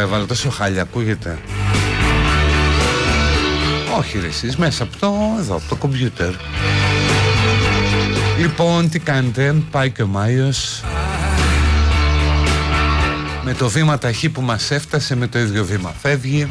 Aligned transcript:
το 0.00 0.06
έβαλε 0.06 0.26
τόσο 0.26 0.50
χάλια 0.50 0.82
ακούγεται. 0.82 1.38
Όχι 3.98 4.18
ρε 4.18 4.26
εσείς 4.26 4.56
μέσα 4.56 4.82
από 4.82 4.96
το 4.98 5.14
εδώ 5.38 5.54
από 5.54 5.68
το 5.68 5.76
κομπιούτερ. 5.76 6.30
Λοιπόν 8.38 8.88
τι 8.88 8.98
κάνετε 8.98 9.54
πάει 9.70 9.90
και 9.90 10.02
ο 10.02 10.06
Μάιος. 10.06 10.82
Με 13.44 13.54
το 13.54 13.68
βήμα 13.68 13.98
ταχύ 13.98 14.28
που 14.28 14.40
μας 14.40 14.70
έφτασε 14.70 15.16
με 15.16 15.26
το 15.26 15.38
ίδιο 15.38 15.64
βήμα 15.64 15.94
φεύγει. 16.02 16.50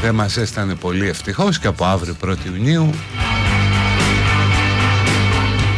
Δεν 0.00 0.14
μας 0.14 0.36
έστανε 0.36 0.74
πολύ 0.74 1.08
ευτυχώς 1.08 1.58
και 1.58 1.66
από 1.66 1.84
αύριο 1.84 2.16
1η 2.24 2.44
Ιουνίου 2.46 2.90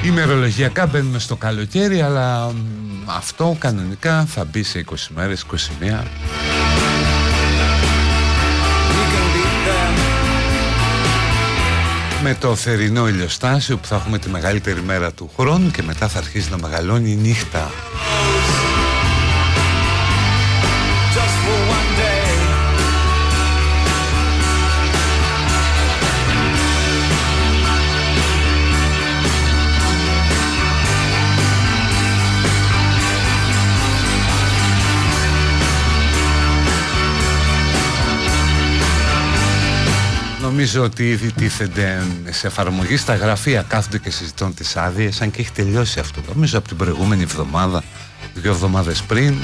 Ημερολογιακά 0.05 0.87
μπαίνουμε 0.87 1.19
στο 1.19 1.37
καλοκαίρι 1.37 2.01
αλλά 2.01 2.53
αυτό 3.07 3.57
κανονικά 3.59 4.25
θα 4.25 4.45
μπει 4.45 4.63
σε 4.63 4.85
20 4.91 4.95
μέρες, 5.15 5.47
21 5.53 6.05
με 12.23 12.37
το 12.41 12.55
θερινό 12.55 13.09
ηλιοστάσιο 13.09 13.77
που 13.77 13.87
θα 13.87 13.97
έχουμε 13.97 14.19
τη 14.19 14.29
μεγαλύτερη 14.29 14.83
μέρα 14.83 15.13
του 15.13 15.31
χρόνου 15.37 15.71
και 15.71 15.83
μετά 15.83 16.09
θα 16.09 16.19
αρχίσει 16.19 16.51
να 16.51 16.59
μεγαλώνει 16.59 17.11
η 17.11 17.17
νύχτα 17.17 17.71
Νομίζω 40.61 40.83
ότι 40.83 41.09
ήδη 41.09 41.33
τίθενται 41.33 42.03
σε 42.31 42.47
εφαρμογή 42.47 42.97
στα 42.97 43.15
γραφεία 43.15 43.65
κάθονται 43.69 43.99
και 43.99 44.11
συζητούν 44.11 44.55
τις 44.55 44.77
άδειες 44.77 45.21
αν 45.21 45.31
και 45.31 45.41
έχει 45.41 45.53
τελειώσει 45.53 46.01
αυτό. 46.01 46.21
Νομίζω 46.33 46.59
από 46.59 46.69
την 46.69 46.77
προηγούμενη 46.77 47.23
εβδομάδα 47.23 47.83
δύο 48.35 48.51
εβδομάδες 48.51 49.03
πριν. 49.03 49.35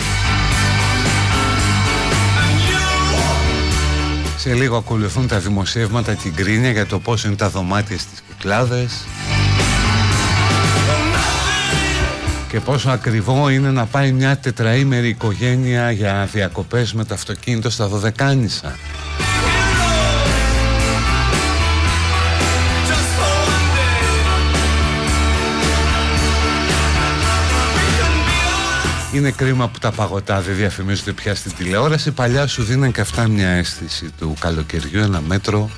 Σε 4.37 4.55
λίγο 4.55 4.76
ακολουθούν 4.76 5.28
τα 5.28 5.38
δημοσιεύματα 5.38 6.12
την 6.12 6.34
κρίνια 6.34 6.71
για 6.71 6.87
το 6.87 6.99
πόσο 6.99 7.26
είναι 7.26 7.37
τα 7.37 7.49
δωμάτια 7.49 7.99
στις 7.99 8.22
κυκλάδες. 8.28 9.05
Και 12.49 12.60
πόσο 12.60 12.91
ακριβό 12.91 13.49
είναι 13.49 13.71
να 13.71 13.87
πάει 13.87 14.12
μια 14.12 14.37
τετραήμερη 14.37 15.09
οικογένεια 15.09 15.91
για 15.91 16.28
διακοπές 16.32 16.93
με 16.93 17.05
το 17.05 17.15
αυτοκίνητο 17.15 17.71
στα 17.71 17.87
Δωδεκάνησα 17.87 18.76
Είναι 29.16 29.31
κρίμα 29.31 29.69
που 29.69 29.78
τα 29.78 29.91
παγωτά 29.91 30.41
δεν 30.41 30.56
διαφημίζονται 30.56 31.12
πια 31.12 31.34
στην 31.34 31.53
τηλεόραση. 31.56 32.10
Παλιά 32.10 32.47
σου 32.47 32.62
δίναν 32.62 32.93
και 32.93 33.00
αυτά 33.00 33.28
μια 33.28 33.49
αίσθηση 33.49 34.10
του 34.19 34.34
καλοκαιριού, 34.38 35.00
ένα 35.00 35.21
μέτρο. 35.21 35.71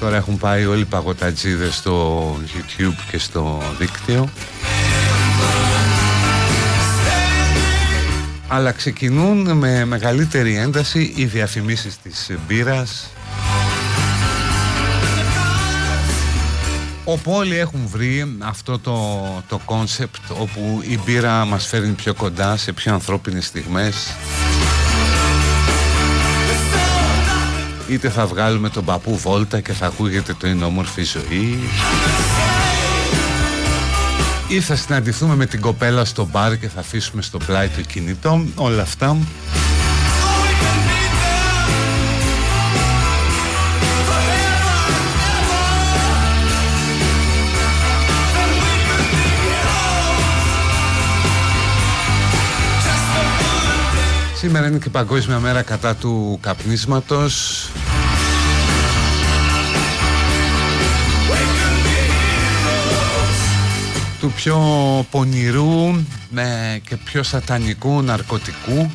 Τώρα 0.00 0.16
έχουν 0.16 0.38
πάει 0.38 0.66
όλοι 0.66 0.80
οι 0.80 0.84
παγωτατζίδες 0.84 1.74
στο 1.74 2.36
YouTube 2.40 2.94
και 3.10 3.18
στο 3.18 3.62
δίκτυο. 3.78 4.28
Αλλά 8.48 8.72
ξεκινούν 8.72 9.56
με 9.56 9.84
μεγαλύτερη 9.84 10.56
ένταση 10.56 11.12
οι 11.16 11.24
διαφημίσεις 11.24 11.98
της 12.02 12.30
μπύρας 12.46 13.10
όπου 17.12 17.32
όλοι 17.32 17.58
έχουν 17.58 17.80
βρει 17.86 18.36
αυτό 18.38 18.78
το, 18.78 19.20
το 19.48 19.60
concept 19.66 20.36
όπου 20.38 20.82
η 20.82 20.98
μπύρα 21.04 21.44
μας 21.44 21.66
φέρνει 21.66 21.92
πιο 21.92 22.14
κοντά 22.14 22.56
σε 22.56 22.72
πιο 22.72 22.92
ανθρώπινες 22.92 23.46
στιγμές. 23.46 23.94
Είτε 27.88 28.08
θα 28.08 28.26
βγάλουμε 28.26 28.68
τον 28.68 28.84
παππού 28.84 29.16
βόλτα 29.16 29.60
και 29.60 29.72
θα 29.72 29.86
ακούγεται 29.86 30.34
το 30.34 30.46
είναι 30.46 30.64
όμορφη 30.64 31.02
ζωή 31.02 31.58
ή 34.48 34.60
θα 34.60 34.76
συναντηθούμε 34.76 35.34
με 35.34 35.46
την 35.46 35.60
κοπέλα 35.60 36.04
στο 36.04 36.28
μπαρ 36.30 36.58
και 36.58 36.68
θα 36.68 36.80
αφήσουμε 36.80 37.22
στο 37.22 37.38
πλάι 37.38 37.68
το 37.68 37.80
κινητό. 37.80 38.44
Όλα 38.54 38.82
αυτά 38.82 39.16
Σήμερα 54.40 54.66
είναι 54.66 54.78
και 54.78 54.90
Παγκόσμια 54.90 55.38
Μέρα 55.38 55.62
κατά 55.62 55.94
του 55.94 56.38
καπνίσματος. 56.40 57.68
του 64.20 64.32
πιο 64.32 64.58
πονηρού 65.10 66.04
ναι, 66.30 66.78
και 66.88 66.96
πιο 66.96 67.22
σατανικού 67.22 68.02
ναρκωτικού 68.02 68.90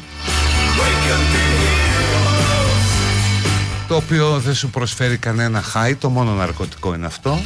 το 3.88 3.96
οποίο 3.96 4.40
δεν 4.40 4.54
σου 4.54 4.70
προσφέρει 4.70 5.18
κανένα 5.18 5.62
χάι, 5.62 5.96
το 5.96 6.10
μόνο 6.10 6.34
ναρκωτικό 6.34 6.94
είναι 6.94 7.06
αυτό 7.06 7.40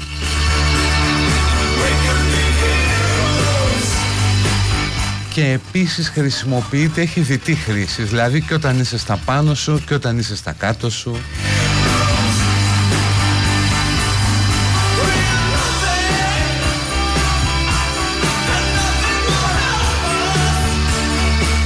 και 5.40 5.52
επίσης 5.52 6.10
χρησιμοποιείται, 6.10 7.02
έχει 7.02 7.22
διτή 7.22 7.56
χρήση. 7.56 8.04
Δηλαδή 8.04 8.42
και 8.42 8.54
όταν 8.54 8.80
είσαι 8.80 8.98
στα 8.98 9.20
πάνω 9.26 9.54
σου 9.54 9.84
και 9.88 9.94
όταν 9.94 10.18
είσαι 10.18 10.36
στα 10.36 10.52
κάτω 10.52 10.90
σου. 10.90 11.18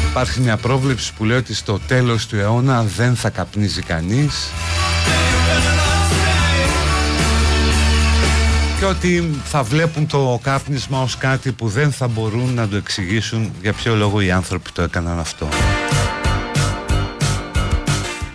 Υπάρχει 0.09 0.39
μια 0.39 0.57
πρόβλεψη 0.57 1.13
που 1.13 1.25
λέει 1.25 1.37
ότι 1.37 1.53
στο 1.53 1.79
τέλος 1.87 2.27
του 2.27 2.35
αιώνα 2.35 2.83
δεν 2.83 3.15
θα 3.15 3.29
καπνίζει 3.29 3.81
κανείς 3.81 4.49
και 8.83 8.89
ότι 8.89 9.39
θα 9.43 9.63
βλέπουν 9.63 10.07
το 10.07 10.39
κάπνισμα 10.43 11.01
ως 11.01 11.17
κάτι 11.17 11.51
που 11.51 11.67
δεν 11.67 11.91
θα 11.91 12.07
μπορούν 12.07 12.53
να 12.53 12.67
το 12.67 12.75
εξηγήσουν 12.75 13.51
για 13.61 13.73
ποιο 13.73 13.95
λόγο 13.95 14.21
οι 14.21 14.31
άνθρωποι 14.31 14.71
το 14.71 14.81
έκαναν 14.81 15.19
αυτό. 15.19 15.47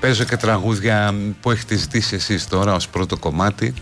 Παίζω 0.00 0.24
και 0.24 0.36
τραγούδια 0.36 1.14
που 1.40 1.50
έχετε 1.50 1.76
ζητήσει 1.76 2.14
εσείς 2.14 2.48
τώρα 2.48 2.74
ως 2.74 2.88
πρώτο 2.88 3.16
κομμάτι 3.16 3.74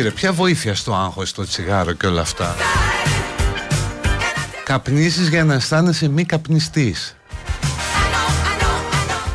Όχι 0.00 0.08
ρε, 0.08 0.14
ποια 0.14 0.32
βοήθεια 0.32 0.74
στο 0.74 0.94
άγχος, 0.94 1.28
στο 1.28 1.44
τσιγάρο 1.44 1.92
και 1.92 2.06
όλα 2.06 2.20
αυτά; 2.20 2.54
Καπνίζεις 4.64 5.28
για 5.28 5.44
να 5.44 5.54
αισθάνεσαι 5.54 6.08
μη 6.08 6.24
καπνιστής. 6.24 7.16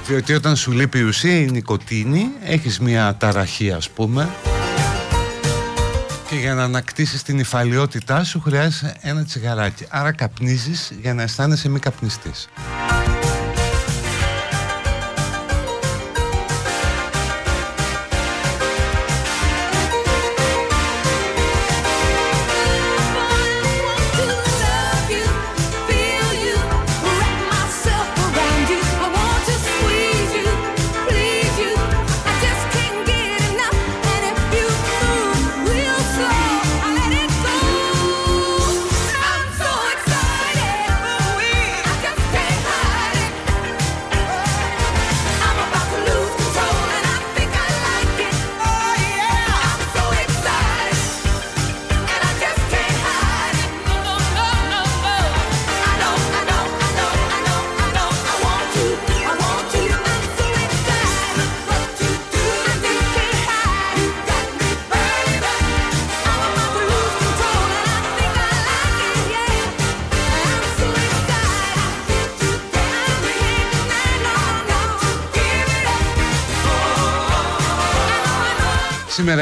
Διότι 0.07 0.33
όταν 0.33 0.56
σου 0.56 0.71
λείπει 0.71 1.00
η 1.00 1.01
ουσία 1.01 1.39
η 1.39 1.45
νικοτίνη 1.45 2.29
Έχεις 2.44 2.79
μια 2.79 3.15
ταραχή 3.17 3.71
ας 3.71 3.89
πούμε 3.89 4.29
Και 6.29 6.35
για 6.35 6.53
να 6.53 6.63
ανακτήσεις 6.63 7.23
την 7.23 7.39
υφαλιότητά 7.39 8.23
σου 8.23 8.41
Χρειάζεσαι 8.41 8.95
ένα 9.01 9.23
τσιγαράκι 9.23 9.85
Άρα 9.89 10.12
καπνίζεις 10.12 10.94
για 11.01 11.13
να 11.13 11.21
αισθάνεσαι 11.21 11.69
μη 11.69 11.79
καπνιστής 11.79 12.50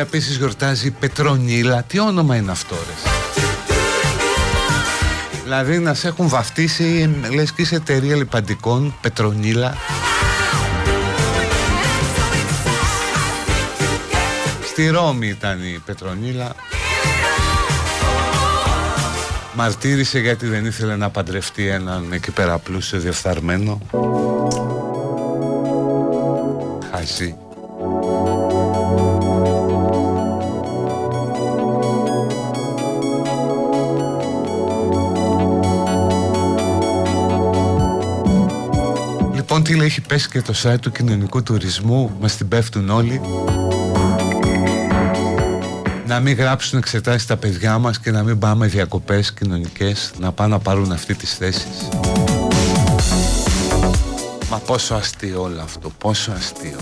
επίσης 0.04 0.38
γιορτάζει 0.38 0.92
Πετρονίλα. 0.92 1.84
Τι 1.84 2.00
όνομα 2.00 2.36
είναι 2.36 2.52
αυτό 2.52 2.76
ρε; 2.76 3.10
Δηλαδή 5.44 5.80
να 5.80 5.94
σε 5.94 6.08
έχουν 6.08 6.28
βαφτίσει 6.28 7.16
λες 7.34 7.52
και 7.52 7.62
είσαι 7.62 7.76
εταιρεία 7.76 8.16
λιπαντικών 8.16 8.96
Πετρονίλα. 9.02 9.78
Στη 14.66 14.90
Ρώμη 14.90 15.28
ήταν 15.28 15.60
η 15.64 15.82
Πετρονίλα. 15.86 16.56
Μαρτύρησε 19.54 20.20
γιατί 20.20 20.48
δεν 20.48 20.66
ήθελε 20.66 20.96
να 20.96 21.10
παντρευτεί 21.10 21.68
έναν 21.68 22.12
εκεί 22.12 22.32
πέρα 22.32 22.58
πλούσιο 22.58 23.00
διεφθαρμένο. 23.00 23.82
Χαζή. 26.92 27.36
Λοιπόν 39.74 39.88
τι 39.88 39.88
λέει 39.88 39.88
έχει 39.88 40.01
πέσει 40.01 40.30
και 40.30 40.42
το 40.42 40.53
site 40.63 40.80
του 40.82 40.92
κοινωνικού 40.92 41.44
τουρισμού 41.44 42.18
Μας 42.20 42.36
την 42.36 42.48
πέφτουν 42.48 42.89
όλοι 42.89 43.22
Να 46.08 46.20
μην 46.20 46.36
γράψουν 46.36 46.80
εξετάσεις 46.80 47.25
τα 47.25 47.38
παιδιά 47.38 47.77
μας 47.77 48.00
Και 48.00 48.12
να 48.12 48.24
μην 48.24 48.39
πάμε 48.39 48.68
διακοπές 48.68 49.34
κοινωνικές 49.34 50.12
Να 50.20 50.32
πάνε 50.32 50.53
να 50.53 50.60
πάρουν 50.60 50.92
αυτή 50.92 51.15
τις 51.15 51.34
θέσεις 51.34 51.88
Μα 54.50 54.58
πόσο 54.58 54.96
αστείο 54.96 55.42
όλο 55.42 55.62
αυτό, 55.62 55.92
πόσο 55.98 56.32
αστείο. 56.32 56.77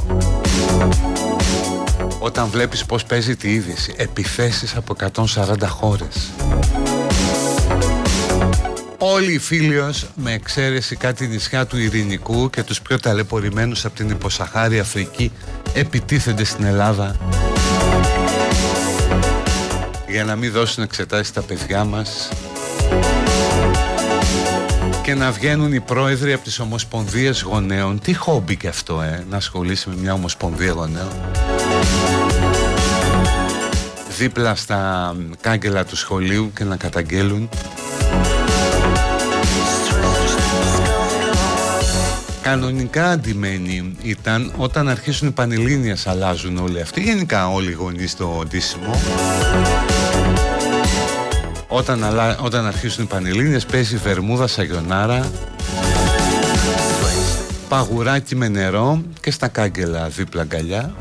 Όταν 2.20 2.48
βλέπεις 2.48 2.86
πως 2.86 3.04
παίζει 3.04 3.36
τη 3.36 3.54
είδηση, 3.54 3.94
επιθέσεις 3.98 4.76
από 4.76 4.94
140 4.94 5.68
χώρες. 5.68 6.32
Όλοι 9.14 9.34
οι 9.34 9.40
φίλοι 9.40 9.80
με 10.16 10.34
εξαίρεση 10.34 10.96
κάτι 10.96 11.28
νησιά 11.28 11.66
του 11.66 11.78
Ειρηνικού 11.78 12.50
και 12.50 12.64
τους 12.64 12.82
πιο 12.82 13.00
ταλαιπωρημένους 13.00 13.86
από 13.86 13.96
την 13.96 14.10
υποσαχάρη 14.10 14.80
Αφρική 14.80 15.32
επιτίθενται 15.74 16.44
στην 16.44 16.66
Ελλάδα. 16.66 17.16
Για 20.08 20.24
να 20.24 20.36
μην 20.36 20.52
δώσουν 20.52 20.84
εξετάσεις 20.84 21.28
στα 21.28 21.42
παιδιά 21.42 21.84
μας 21.84 22.30
και 25.04 25.14
να 25.14 25.32
βγαίνουν 25.32 25.74
οι 25.74 25.80
πρόεδροι 25.80 26.34
από 26.34 26.44
τις 26.44 26.60
ομοσπονδίες 26.60 27.42
γονέων. 27.42 28.00
Τι 28.00 28.14
χόμπι 28.14 28.56
και 28.56 28.68
αυτό 28.68 29.02
ε, 29.02 29.26
να 29.30 29.38
ασχολήσει 29.38 29.90
με 29.90 29.96
μια 30.02 30.14
ομοσπονδία 30.14 30.72
γονέων. 30.72 31.12
Δίπλα 34.18 34.56
στα 34.56 35.14
κάγκελα 35.42 35.86
του 35.86 35.96
σχολείου 35.96 36.52
και 36.56 36.64
να 36.64 36.76
καταγγέλουν 36.76 37.50
Κανονικά 42.42 43.10
αντιμένοι 43.10 43.96
ήταν 44.02 44.54
όταν 44.58 44.90
αρχίσουν 44.90 45.28
οι 45.28 45.32
πανελλήνιες 45.32 46.08
αλλάζουν 46.08 46.58
όλοι 46.58 46.82
αυτοί. 46.82 47.02
Γενικά 47.02 47.48
όλοι 47.48 47.70
οι 47.70 47.74
γονείς 47.74 48.12
στο 48.12 48.44
ντύσιμο. 48.48 49.02
Όταν, 51.68 52.04
όταν 52.42 52.66
αρχίσουν 52.66 53.04
οι 53.04 53.08
πανελλήνιες 53.08 53.66
παίζει 53.66 53.98
βερμούδα 53.98 54.48
σαγιονάρα 54.48 55.32
Παγουράκι 57.70 58.36
με 58.36 58.48
νερό 58.48 59.02
και 59.22 59.32
στα 59.32 59.48
κάγκελα 59.48 60.08
δίπλα 60.08 60.42
αγκαλιά 60.42 60.94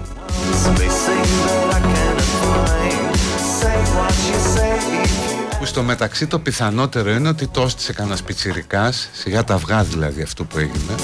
στο 5.70 5.82
μεταξύ 5.82 6.26
το 6.26 6.38
πιθανότερο 6.38 7.10
είναι 7.10 7.28
ότι 7.28 7.46
το 7.46 7.62
έστησε 7.62 7.92
κανένας 7.92 8.22
πιτσιρικάς 8.22 9.08
σιγά 9.12 9.44
τα 9.44 9.54
αυγά 9.54 9.82
δηλαδή 9.82 10.22
αυτό 10.22 10.44
που 10.44 10.58
έγινε. 10.58 10.94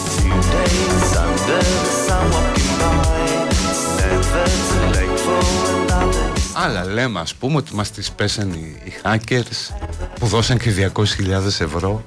Αλλά 6.53 6.85
λέμε 6.85 7.21
ας 7.21 7.35
πούμε 7.35 7.57
ότι 7.57 7.75
μας 7.75 7.91
τις 7.91 8.11
πέσαν 8.11 8.53
οι, 8.53 8.83
οι 8.85 8.93
hackers 9.03 9.75
που 10.21 10.27
δώσαν 10.27 10.59
και 10.59 10.91
200.000 10.95 11.47
ευρώ 11.47 12.03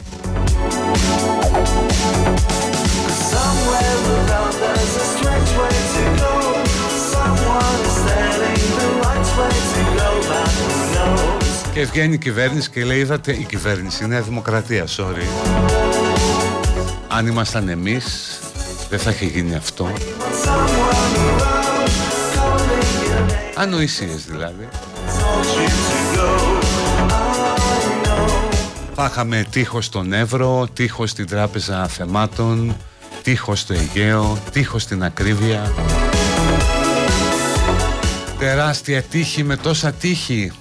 Και 11.80 11.86
βγαίνει 11.86 12.14
η 12.14 12.18
κυβέρνηση 12.18 12.70
και 12.70 12.84
λέει 12.84 13.00
είδατε 13.00 13.32
η 13.32 13.44
κυβέρνηση 13.44 14.04
είναι 14.04 14.22
δημοκρατία 14.22 14.86
sorry 14.98 15.24
Αν 17.08 17.28
ήμασταν 17.28 17.68
εμείς 17.68 18.40
δεν 18.90 19.00
θα 19.00 19.10
είχε 19.10 19.26
γίνει 19.26 19.56
αυτό. 19.56 19.92
Ανοησίες 23.56 24.26
δηλαδή. 24.26 24.68
Θα 28.96 29.06
είχαμε 29.12 29.46
τείχος 29.50 29.86
στον 29.86 30.14
Εύρο, 30.14 30.68
τείχος 30.74 31.10
στην 31.10 31.28
Τράπεζα 31.28 31.88
Θεμάτων 31.88 32.76
Τείχος 33.24 33.60
στο 33.60 33.74
Αιγαίο, 33.74 34.38
τείχος 34.52 34.82
στην 34.82 35.04
Ακρίβεια. 35.04 35.74
Τεράστια 38.40 39.02
τύχη 39.02 39.44
με 39.44 39.58
τόσα 39.58 39.92
τύχη 39.92 40.52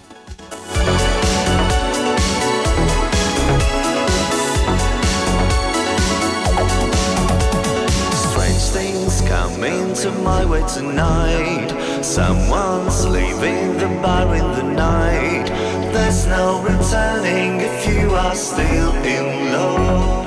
my 10.28 10.44
way 10.44 10.62
tonight. 10.76 11.70
Someone's 12.02 13.00
leaving 13.06 13.66
the 13.82 13.88
bar 14.02 14.28
in 14.40 14.47
the 14.58 14.66
night. 14.90 15.47
There's 15.94 16.26
no 16.26 16.44
returning 16.70 17.50
if 17.68 17.76
you 17.88 18.04
are 18.25 18.37
still 18.49 18.92
in 19.16 19.26
love. 19.54 20.26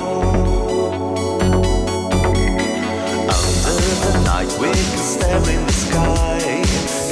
Under 3.70 3.94
the 4.06 4.14
night, 4.30 4.50
we 4.62 4.70
can 4.90 5.02
stare 5.14 5.44
in 5.54 5.62
the 5.70 5.76
sky. 5.86 6.40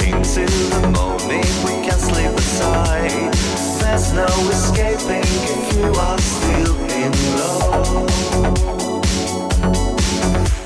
Into 0.09 0.45
the 0.73 0.81
morning, 0.97 1.49
we 1.65 1.73
can 1.85 1.99
sleep 2.09 2.33
aside. 2.43 3.31
There's 3.81 4.07
no 4.21 4.29
escaping 4.55 5.31
if 5.53 5.63
you 5.77 5.89
are 6.07 6.21
still 6.35 6.75
in 7.03 7.11
love. 7.39 8.80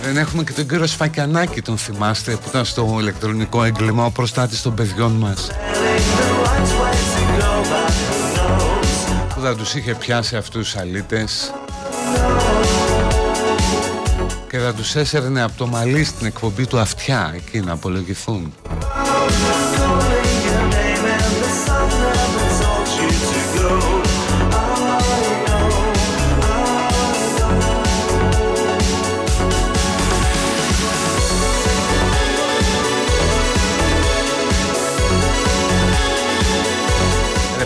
Δεν 0.05 0.17
έχουμε 0.17 0.43
και 0.43 0.51
τον 0.51 0.67
κύριο 0.67 0.87
Σφακιανάκη, 0.87 1.61
τον 1.61 1.77
θυμάστε, 1.77 2.31
που 2.31 2.47
ήταν 2.47 2.65
στο 2.65 2.97
ηλεκτρονικό 2.99 3.63
έγκλημα 3.63 4.05
ο 4.05 4.11
προστάτης 4.11 4.61
των 4.61 4.73
παιδιών 4.73 5.11
μας. 5.11 5.47
Που 9.35 9.41
θα 9.41 9.55
τους 9.55 9.73
είχε 9.75 9.95
πιάσει 9.95 10.35
αυτούς 10.35 10.63
τους 10.63 10.75
αλήτες 10.75 11.53
και 14.49 14.57
θα 14.57 14.73
τους 14.73 14.95
έσαιρνε 14.95 15.41
από 15.41 15.53
το 15.57 15.67
μαλλί 15.67 16.03
στην 16.03 16.25
εκπομπή 16.27 16.67
του 16.67 16.79
αυτιά 16.79 17.31
εκεί 17.35 17.59
να 17.59 17.71
απολογηθούν. 17.71 18.53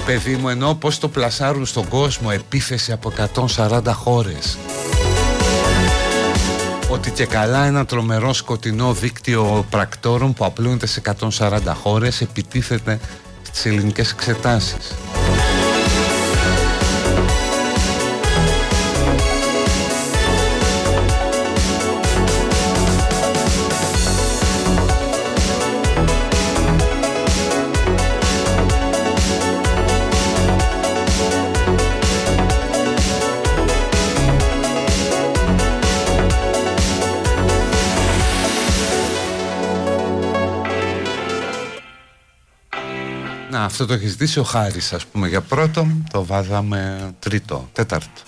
Παιδί 0.09 0.35
μου 0.35 0.49
ενώ 0.49 0.75
πως 0.75 0.99
το 0.99 1.07
πλασάρουν 1.07 1.65
στον 1.65 1.87
κόσμο 1.87 2.29
επίθεση 2.31 2.91
από 2.91 3.13
140 3.57 3.81
χώρες. 3.85 4.57
Ότι 6.89 7.11
και 7.11 7.25
καλά 7.25 7.65
ένα 7.65 7.85
τρομερό 7.85 8.33
σκοτεινό 8.33 8.93
δίκτυο 8.93 9.65
πρακτόρων 9.69 10.33
που 10.33 10.45
απλούνται 10.45 10.85
σε 10.85 11.01
140 11.39 11.59
χώρες 11.83 12.21
επιτίθεται 12.21 12.99
στις 13.41 13.65
ελληνικές 13.65 14.11
εξετάσεις 14.11 14.93
αυτό 43.69 43.85
το 43.85 43.93
έχει 43.93 44.07
ζητήσει 44.07 44.39
ο 44.39 44.43
Χάρης 44.43 44.93
ας 44.93 45.05
πούμε 45.05 45.27
για 45.27 45.41
πρώτο, 45.41 45.87
το 46.11 46.25
βάζαμε 46.25 47.11
τρίτο, 47.19 47.69
τέταρτο. 47.73 48.21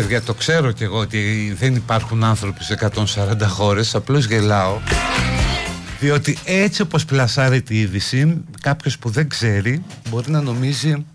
Παιδιά, 0.00 0.22
το 0.22 0.34
ξέρω 0.34 0.72
κι 0.72 0.84
εγώ 0.84 0.98
ότι 0.98 1.52
δεν 1.58 1.74
υπάρχουν 1.74 2.24
άνθρωποι 2.24 2.64
σε 2.64 2.90
140 3.16 3.42
χώρες, 3.42 3.94
απλώς 3.94 4.26
γελάω. 4.26 4.80
Διότι 6.00 6.38
έτσι 6.44 6.82
όπως 6.82 7.04
πλασάρεται 7.04 7.74
η 7.74 7.78
είδηση, 7.78 8.44
κάποιος 8.60 8.98
που 8.98 9.10
δεν 9.10 9.28
ξέρει 9.28 9.84
μπορεί 10.08 10.30
να 10.30 10.40
νομίζει 10.40 11.06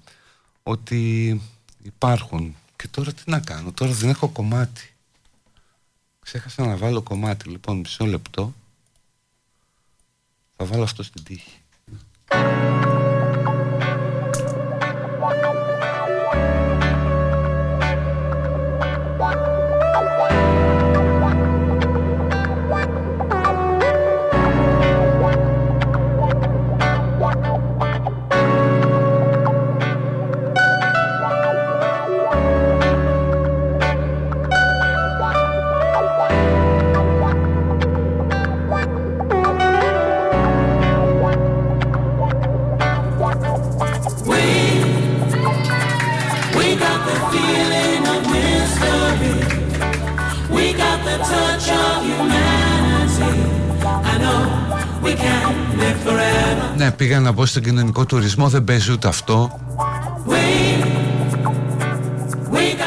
ότι 0.64 1.42
υπάρχουν. 1.82 2.56
Και 2.76 2.88
τώρα 2.88 3.14
τι 3.14 3.22
να 3.26 3.40
κάνω, 3.40 3.72
τώρα 3.72 3.92
δεν 3.92 4.10
έχω 4.10 4.28
κομμάτι. 4.28 4.94
Ξέχασα 6.20 6.66
να 6.66 6.78
βάλω 6.78 7.02
κομμάτι, 7.02 7.50
λοιπόν 7.50 7.78
μισό 7.78 8.06
λεπτό. 8.06 8.54
Θα 10.58 10.66
βάλω 10.66 10.84
αυτό 10.84 11.04
στην 11.04 11.24
τύχη. 11.24 11.62
Ναι, 56.82 56.92
πήγα 56.92 57.20
να 57.20 57.32
μπω 57.32 57.46
στον 57.46 57.64
κοινωνικό 57.64 58.06
τουρισμό, 58.06 58.48
δεν 58.50 58.64
παίζει 58.64 58.92
ούτε 58.92 59.08
αυτό. 59.08 59.60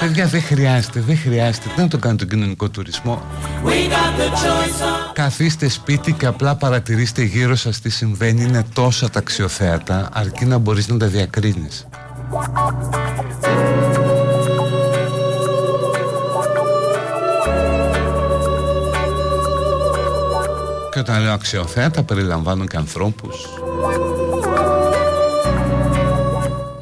Παιδιά, 0.01 0.27
δεν 0.27 0.43
χρειάζεται, 0.43 1.01
δεν 1.01 1.19
χρειάζεται. 1.19 1.69
Δεν 1.77 1.89
το 1.89 1.99
κάνει 1.99 2.17
τον 2.17 2.29
κοινωνικό 2.29 2.69
τουρισμό. 2.69 3.23
Καθίστε 5.13 5.69
σπίτι 5.69 6.13
και 6.13 6.27
απλά 6.27 6.55
παρατηρήστε 6.57 7.23
γύρω 7.23 7.55
σας 7.55 7.81
τι 7.81 7.91
συμβαίνει. 7.91 8.43
Είναι 8.43 8.65
τόσα 8.73 9.11
ταξιοθέατα, 9.11 10.09
αρκεί 10.13 10.45
να 10.45 10.59
μπορείς 10.59 10.89
να 10.89 10.97
τα 10.97 11.07
διακρίνεις. 11.07 11.87
Και 20.93 20.99
όταν 20.99 21.23
λέω 21.23 21.33
αξιοθέατα 21.33 22.03
περιλαμβάνω 22.03 22.67
και 22.67 22.77
ανθρώπους 22.77 23.64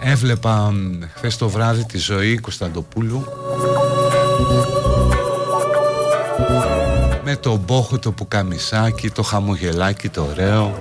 Έβλεπα 0.04 0.72
χθες 1.14 1.36
το 1.36 1.48
βράδυ 1.48 1.84
τη 1.84 1.98
ζωή 1.98 2.38
Κωνσταντοπούλου 2.38 3.24
με 7.24 7.36
το 7.36 7.56
μπόχο 7.56 7.98
το 7.98 8.12
πουκαμισάκι, 8.12 9.10
το 9.10 9.22
χαμογελάκι 9.22 10.08
το 10.08 10.26
ωραίο 10.30 10.78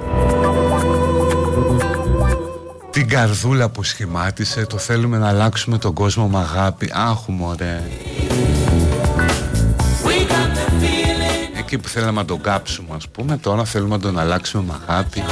την 2.92 3.08
καρδούλα 3.08 3.70
που 3.70 3.84
σχημάτισε, 3.84 4.66
το 4.66 4.78
θέλουμε 4.78 5.18
να 5.18 5.28
αλλάξουμε 5.28 5.78
τον 5.78 5.94
κόσμο 5.94 6.28
με 6.28 6.38
αγάπη. 6.38 6.92
Άχου 6.94 7.32
μωρέ. 7.32 7.84
Εκεί 11.58 11.78
που 11.78 11.88
θέλαμε 11.88 12.20
να 12.20 12.26
τον 12.26 12.42
κάψουμε 12.42 12.96
ας 12.96 13.08
πούμε, 13.08 13.38
τώρα 13.38 13.66
θέλουμε 13.66 13.96
να 13.96 14.02
τον 14.02 14.20
αλλάξουμε 14.20 14.64
με 14.68 14.74
αγάπη. 14.88 15.24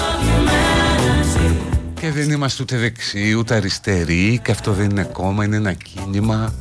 Και 1.99 2.11
δεν 2.11 2.29
είμαστε 2.31 2.63
ούτε 2.63 2.77
δεξιοί 2.77 3.35
ούτε 3.37 3.55
αριστεροί 3.55 4.39
και 4.43 4.51
αυτό 4.51 4.71
δεν 4.73 4.89
είναι 4.89 5.03
κόμμα, 5.03 5.43
είναι 5.43 5.55
ένα 5.55 5.73
κίνημα. 5.73 6.53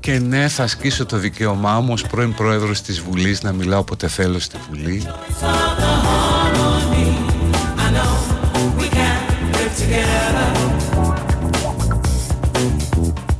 Και 0.00 0.18
ναι, 0.18 0.48
θα 0.48 0.62
ασκήσω 0.62 1.06
το 1.06 1.16
δικαίωμά 1.16 1.80
μου 1.80 1.92
ως 1.92 2.02
πρώην 2.02 2.34
πρόεδρος 2.34 2.80
της 2.80 3.00
Βουλής 3.00 3.42
να 3.42 3.52
μιλάω 3.52 3.80
όποτε 3.80 4.08
θέλω 4.08 4.38
στη 4.38 4.56
Βουλή. 4.68 5.06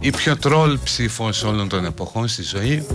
Η 0.01 0.11
πιο 0.11 0.37
τρόλ 0.37 0.79
ψήφος 0.85 1.43
όλων 1.43 1.69
των 1.69 1.85
εποχών 1.85 2.29
στη 2.29 2.43
ζωή 2.43 2.87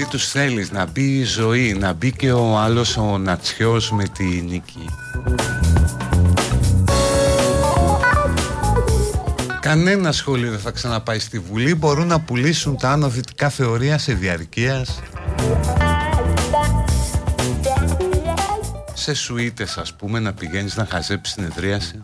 Δηλαδή 0.00 0.18
τους 0.18 0.30
θέλεις 0.30 0.70
να 0.70 0.86
μπει 0.86 1.18
η 1.18 1.22
ζωή, 1.22 1.72
να 1.72 1.92
μπει 1.92 2.12
και 2.12 2.32
ο 2.32 2.58
άλλος 2.58 2.96
ο 2.96 3.18
Νατσιός 3.18 3.90
με 3.90 4.04
τη 4.04 4.24
νίκη. 4.24 4.84
Κανένα 9.60 10.12
σχολείο 10.12 10.50
δεν 10.50 10.58
θα 10.58 10.70
ξαναπάει 10.70 11.18
στη 11.18 11.38
Βουλή, 11.38 11.74
μπορούν 11.74 12.06
να 12.06 12.20
πουλήσουν 12.20 12.76
τα 12.76 12.90
άνω 12.90 13.08
δυτικά 13.08 13.48
θεωρία 13.48 13.98
σε 13.98 14.12
διαρκείας. 14.12 15.00
Σε 18.94 19.14
σουίτες 19.14 19.76
ας 19.76 19.94
πούμε 19.94 20.18
να 20.18 20.32
πηγαίνεις 20.32 20.76
να 20.76 20.86
χαζέψεις 20.90 21.34
συνεδρίαση. 21.34 22.02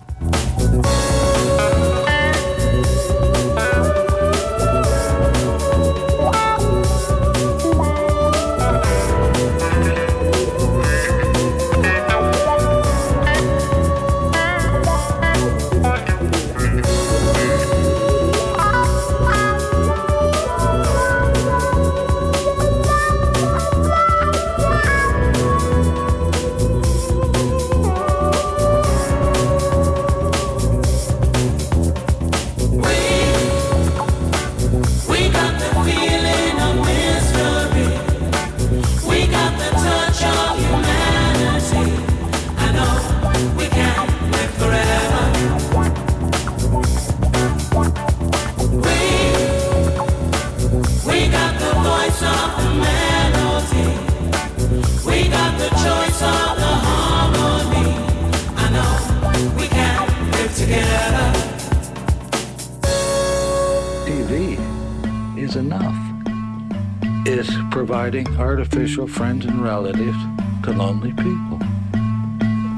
Artificial 68.76 69.06
friends 69.06 69.46
and 69.46 69.64
relatives 69.64 70.18
to 70.62 70.70
lonely 70.70 71.10
people. 71.14 71.56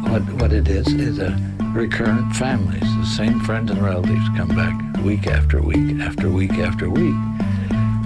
What, 0.09 0.23
what 0.41 0.53
it 0.53 0.69
is, 0.69 0.87
is 0.87 1.19
a 1.19 1.37
recurrent 1.73 2.37
families. 2.37 2.85
The 2.99 3.05
same 3.05 3.41
friends 3.41 3.73
and 3.73 3.83
relatives 3.83 4.29
come 4.37 4.47
back 4.47 5.03
week 5.03 5.27
after 5.27 5.61
week 5.61 5.99
after 5.99 6.31
week 6.31 6.53
after 6.53 6.89
week. 6.89 7.17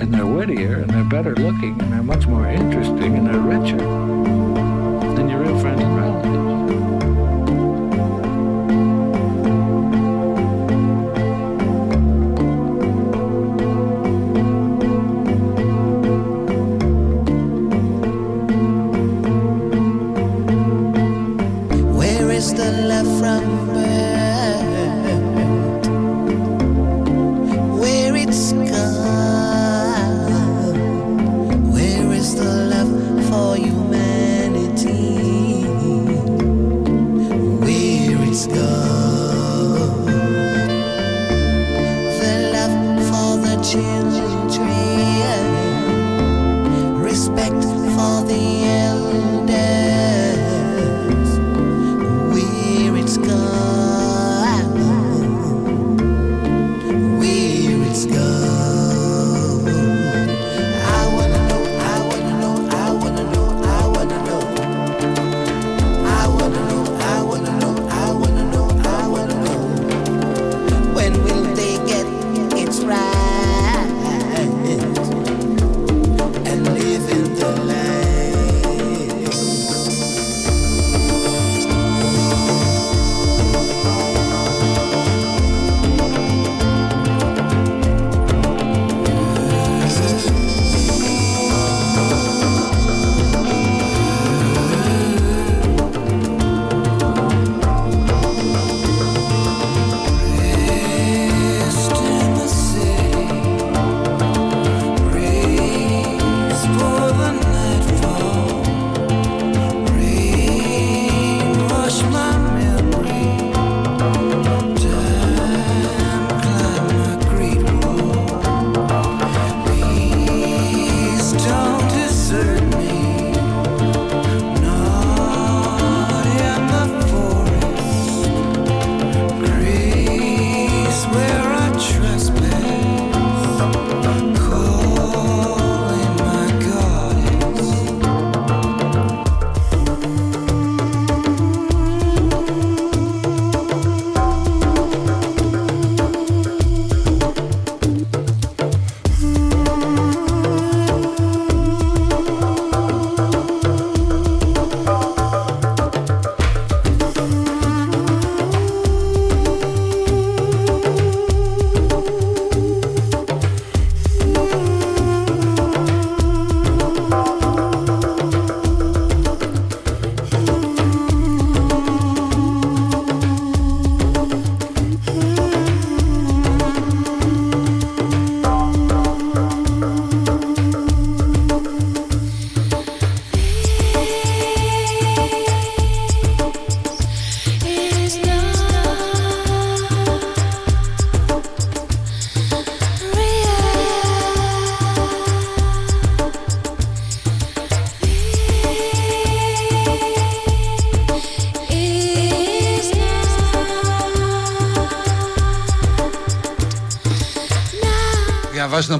And 0.01 0.15
they're 0.15 0.25
wittier 0.25 0.77
and 0.77 0.89
they're 0.89 1.05
better 1.05 1.35
looking 1.37 1.79
and 1.83 1.93
they're 1.93 2.03
much 2.03 2.27
more 2.27 2.49
interesting 2.49 3.15
and 3.15 3.27
they're 3.27 3.39
richer 3.39 4.12
διαβάζω 43.75 44.22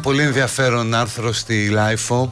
πολύ 0.03 0.23
ενδιαφέρον 0.23 0.95
άρθρο 0.95 1.33
στη 1.33 1.73
LIFO 1.75 2.29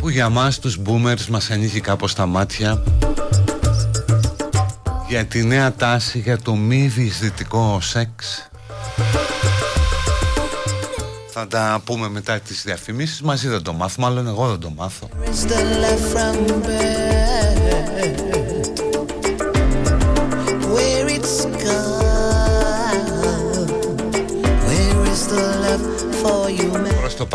που 0.00 0.08
για 0.08 0.28
μας 0.28 0.58
τους 0.58 0.78
boomers 0.86 1.26
μας 1.28 1.50
ανοίγει 1.50 1.80
κάπως 1.80 2.14
τα 2.14 2.26
μάτια 2.26 2.82
για 5.08 5.24
τη 5.24 5.44
νέα 5.44 5.72
τάση 5.72 6.18
για 6.18 6.38
το 6.38 6.54
μη 6.54 6.86
διεισδυτικό 6.86 7.78
σεξ. 7.80 8.48
Θα 11.30 11.46
τα 11.46 11.80
πούμε 11.84 12.08
μετά 12.08 12.38
τις 12.38 12.62
διαφημίσεις. 12.62 13.22
Μαζί 13.22 13.48
δεν 13.48 13.62
το 13.62 13.72
μάθουμε 13.72 14.06
μάλλον 14.06 14.26
εγώ 14.26 14.48
δεν 14.48 14.58
το 14.58 14.70
μάθω 14.76 15.08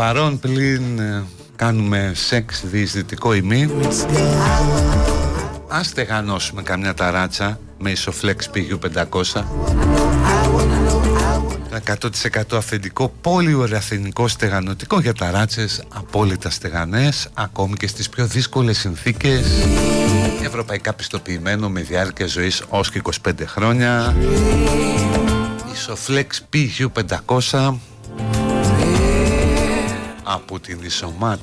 παρόν 0.02 0.38
πλην 0.38 0.98
ε, 0.98 1.24
κάνουμε 1.56 2.12
σεξ 2.14 2.62
διεισδυτικό 2.66 3.34
ημί. 3.34 3.68
Ας 5.68 5.86
στεγανώσουμε 5.86 6.62
καμιά 6.62 6.94
ταράτσα 6.94 7.60
με 7.78 7.90
ισοφλέξ 7.90 8.50
πηγιού 8.50 8.78
500 8.94 9.44
100% 12.32 12.40
αφεντικό 12.52 13.12
πολυοραθηνικό 13.20 14.28
στεγανοτικό 14.28 15.00
για 15.00 15.14
ταράτσες 15.14 15.82
απόλυτα 15.88 16.50
στεγανές 16.50 17.28
ακόμη 17.34 17.74
και 17.74 17.86
στις 17.86 18.08
πιο 18.08 18.26
δύσκολες 18.26 18.78
συνθήκες. 18.78 19.46
Ευρωπαϊκά 20.44 20.92
πιστοποιημένο 20.92 21.68
με 21.68 21.80
διάρκεια 21.80 22.26
ζωής 22.26 22.62
ως 22.68 22.90
και 22.90 23.02
25 23.24 23.30
χρόνια. 23.46 24.16
Ισοφλέξ 25.72 26.44
PU500 26.52 27.74
από 30.22 30.60
την 30.60 30.78
Δισομάτ. 30.80 31.40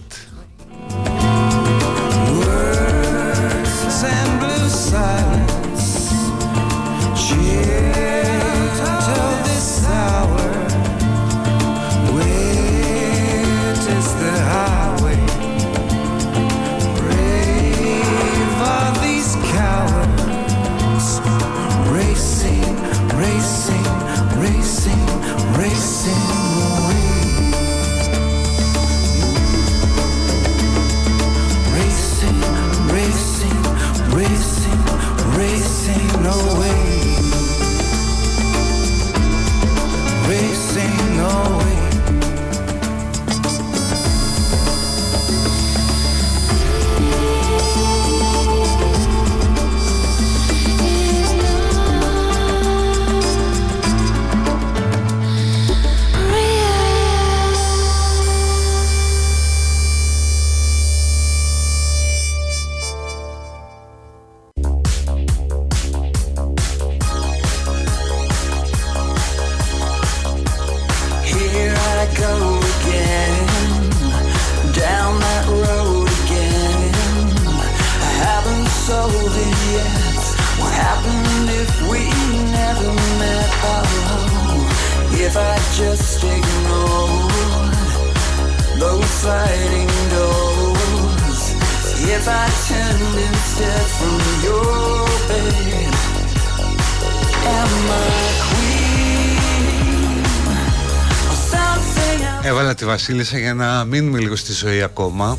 Βασίλισσα 103.00 103.38
για 103.38 103.54
να 103.54 103.84
μείνουμε 103.84 104.20
λίγο 104.20 104.36
στη 104.36 104.54
ζωή 104.54 104.82
ακόμα. 104.82 105.38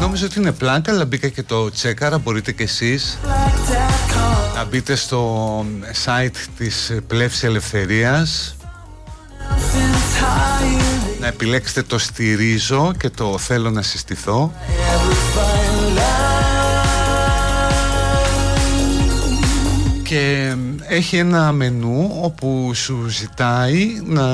Νόμιζα 0.00 0.24
ότι 0.24 0.38
είναι 0.38 0.52
πλάκα 0.52 0.92
αλλά 0.92 1.04
μπήκα 1.04 1.28
και 1.28 1.42
το 1.42 1.70
τσέκαρα 1.70 2.18
Μπορείτε 2.18 2.52
και 2.52 2.62
εσείς 2.62 3.18
να 4.54 4.64
μπείτε 4.64 4.94
στο 4.94 5.64
site 6.04 6.36
της 6.58 6.92
Πλεύσης 7.06 7.42
Ελευθερίας. 7.42 8.56
Να 11.20 11.26
επιλέξετε 11.26 11.82
το 11.82 11.98
στηρίζω 11.98 12.92
και 12.98 13.10
το 13.10 13.38
θέλω 13.38 13.70
να 13.70 13.82
συστηθώ 13.82 14.52
και 20.08 20.54
έχει 20.88 21.16
ένα 21.16 21.52
μενού 21.52 22.18
όπου 22.22 22.70
σου 22.74 23.08
ζητάει 23.08 24.00
να 24.04 24.24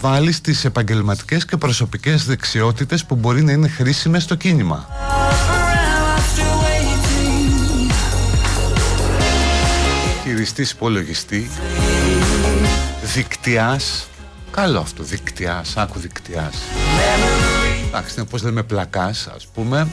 βάλεις 0.00 0.40
τις 0.40 0.64
επαγγελματικές 0.64 1.44
και 1.44 1.56
προσωπικές 1.56 2.24
δεξιότητες 2.24 3.04
που 3.04 3.14
μπορεί 3.14 3.42
να 3.42 3.52
είναι 3.52 3.68
χρήσιμες 3.68 4.22
στο 4.22 4.34
κίνημα. 4.34 4.88
Χειριστής 10.22 10.70
υπολογιστή, 10.70 11.50
δικτυάς, 13.14 14.06
καλό 14.50 14.78
αυτό, 14.78 15.02
δικτυάς, 15.02 15.76
άκου 15.76 15.98
δικτυάς. 15.98 16.54
Εντάξει, 17.86 18.14
είναι 18.18 18.26
πώς 18.30 18.42
λέμε 18.42 18.62
πλακάς, 18.62 19.28
ας 19.34 19.46
πούμε 19.54 19.86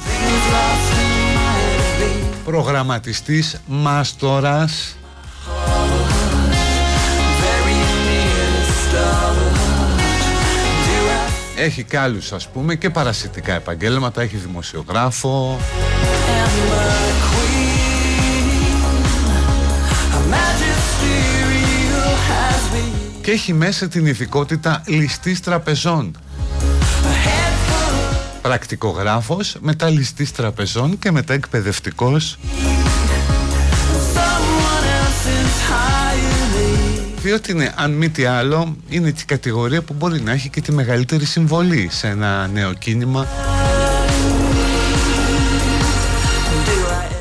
προγραμματιστής 2.51 3.61
μάστορας 3.65 4.97
έχει 11.55 11.83
και 11.83 11.97
άλλους 11.97 12.31
ας 12.31 12.47
πούμε 12.47 12.75
και 12.75 12.89
παρασιτικά 12.89 13.53
επαγγέλματα 13.53 14.21
έχει 14.21 14.37
δημοσιογράφο. 14.37 15.59
Και 23.21 23.31
έχει 23.31 23.53
μέσα 23.53 23.87
την 23.87 24.05
ηθικότητα 24.05 24.83
ληστής 24.87 25.39
τραπεζών 25.39 26.17
πρακτικογράφος, 28.41 29.57
μετά 29.59 29.89
ληστής 29.89 30.31
τραπεζών 30.31 30.99
και 30.99 31.11
μετά 31.11 31.33
εκπαιδευτικός 31.33 32.37
διότι 37.21 37.51
είναι, 37.51 37.73
αν 37.75 37.91
μη 37.91 38.09
τι 38.09 38.25
άλλο, 38.25 38.75
είναι 38.89 39.07
η 39.07 39.15
κατηγορία 39.25 39.81
που 39.81 39.93
μπορεί 39.93 40.21
να 40.21 40.31
έχει 40.31 40.49
και 40.49 40.61
τη 40.61 40.71
μεγαλύτερη 40.71 41.25
συμβολή 41.25 41.89
σε 41.91 42.07
ένα 42.07 42.47
νέο 42.47 42.73
κίνημα. 42.73 43.27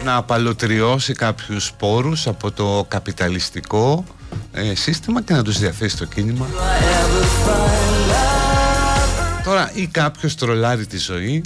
Να 0.04 0.16
απαλωτριώσει 0.16 1.12
κάποιους 1.12 1.72
πόρους 1.78 2.26
από 2.26 2.50
το 2.50 2.84
καπιταλιστικό 2.88 4.04
ε, 4.52 4.74
σύστημα 4.74 5.22
και 5.22 5.32
να 5.32 5.42
τους 5.42 5.58
διαθέσει 5.58 5.96
το 5.96 6.04
κίνημα 6.04 6.46
Τώρα 9.60 9.72
ή 9.74 9.86
κάποιος 9.86 10.34
τρολάρει 10.34 10.86
τη 10.86 10.98
ζωή 10.98 11.44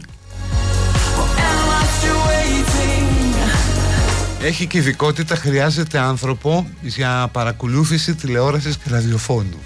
Έχει 4.42 4.66
και 4.66 4.78
ειδικότητα, 4.78 5.36
χρειάζεται 5.36 5.98
άνθρωπο 5.98 6.66
για 6.80 7.28
παρακολούθηση 7.32 8.14
τηλεόρασης 8.14 8.76
και 8.76 8.90
ραδιοφώνου. 8.90 9.58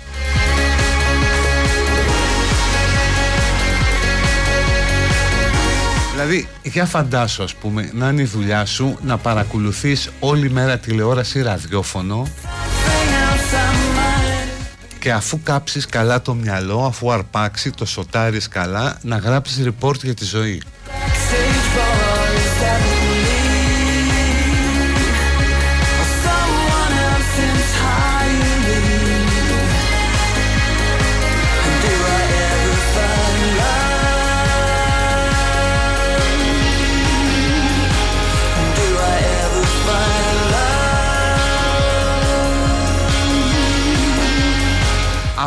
Δηλαδή, 6.13 6.49
για 6.63 6.85
φαντάσου 6.85 7.43
ας 7.43 7.55
πούμε, 7.55 7.91
να 7.95 8.09
είναι 8.09 8.23
η 8.23 8.25
δουλειά 8.25 8.65
σου 8.65 8.99
να 9.03 9.19
παρακολουθείς 9.19 10.11
όλη 10.21 10.51
μέρα 10.51 10.79
τηλεόραση 10.79 11.43
ραδιόφωνο 11.43 12.27
και 14.99 15.13
αφού 15.13 15.41
κάψεις 15.43 15.87
καλά 15.87 16.23
το 16.23 16.35
μυαλό, 16.35 16.85
αφού 16.85 17.13
αρπάξεις, 17.13 17.73
το 17.73 17.85
σοτάρεις 17.85 18.49
καλά, 18.49 18.99
να 19.03 19.17
γράψεις 19.17 19.69
report 19.69 20.03
για 20.03 20.15
τη 20.15 20.25
ζωή. 20.25 20.63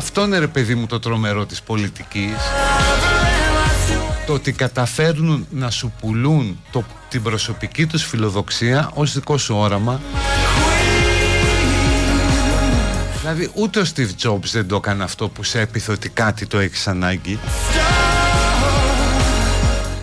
Αυτό 0.02 0.24
είναι 0.24 0.38
ρε 0.38 0.48
παιδί 0.48 0.76
μου 0.76 0.86
το 0.86 1.00
τρομερό 1.00 1.46
της 1.46 1.62
πολιτικής. 1.62 2.36
Το 4.26 4.34
ότι 4.34 4.52
καταφέρνουν 4.52 5.48
να 5.50 5.70
σου 5.70 5.94
πουλούν 6.00 6.60
το, 6.72 6.84
την 7.10 7.22
προσωπική 7.24 7.86
τους 7.86 8.04
φιλοδοξία 8.04 8.92
ως 8.94 9.14
δικό 9.14 9.38
σου 9.38 9.56
όραμα. 9.56 10.02
Δηλαδή 13.20 13.52
ούτε 13.54 13.80
ο 13.80 13.84
Steve 13.96 14.10
Jobs 14.24 14.44
δεν 14.52 14.68
το 14.68 14.76
έκανε 14.76 15.04
αυτό 15.04 15.30
που 15.30 15.44
σε 15.44 15.60
έπιθε 15.60 15.92
ότι 15.92 16.10
κάτι 16.10 16.46
το 16.46 16.60
έχεις 16.60 16.88
ανάγκη. 16.88 17.40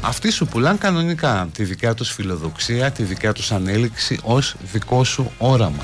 Αυτοί 0.00 0.30
σου 0.30 0.46
πουλάν 0.46 0.78
κανονικά 0.78 1.48
τη 1.52 1.64
δικιά 1.64 1.94
τους 1.94 2.12
φιλοδοξία, 2.12 2.90
τη 2.90 3.02
δικιά 3.02 3.32
τους 3.32 3.52
ανέλυξη 3.52 4.18
ως 4.22 4.54
δικό 4.72 5.04
σου 5.04 5.32
όραμα 5.38 5.82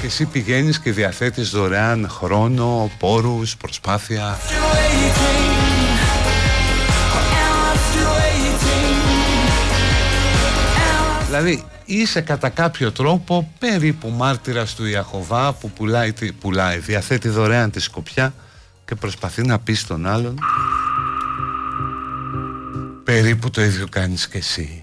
και 0.00 0.06
εσύ 0.06 0.24
πηγαίνεις 0.24 0.80
και 0.80 0.92
διαθέτεις 0.92 1.50
δωρεάν 1.50 2.08
χρόνο, 2.08 2.90
πόρους, 2.98 3.56
προσπάθεια. 3.56 4.38
Δηλαδή 11.26 11.64
είσαι 11.84 12.20
κατά 12.20 12.48
κάποιο 12.48 12.92
τρόπο 12.92 13.52
περίπου 13.58 14.08
μάρτυρας 14.08 14.74
του 14.74 14.86
Ιαχωβά 14.86 15.52
που 15.52 15.70
πουλάει, 15.70 16.12
πουλάει 16.40 16.78
διαθέτει 16.78 17.28
δωρεάν 17.28 17.70
τη 17.70 17.80
σκοπιά 17.80 18.34
και 18.84 18.94
προσπαθεί 18.94 19.42
να 19.42 19.58
πει 19.58 19.74
στον 19.74 20.06
άλλον. 20.06 20.38
Περίπου 23.04 23.50
το 23.50 23.62
ίδιο 23.62 23.86
κάνεις 23.88 24.28
και 24.28 24.38
εσύ 24.38 24.82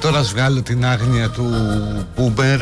τώρα 0.00 0.22
βγάλω 0.22 0.62
την 0.62 0.84
άγνοια 0.84 1.30
του 1.30 1.44
Μπούμπερ 2.16 2.60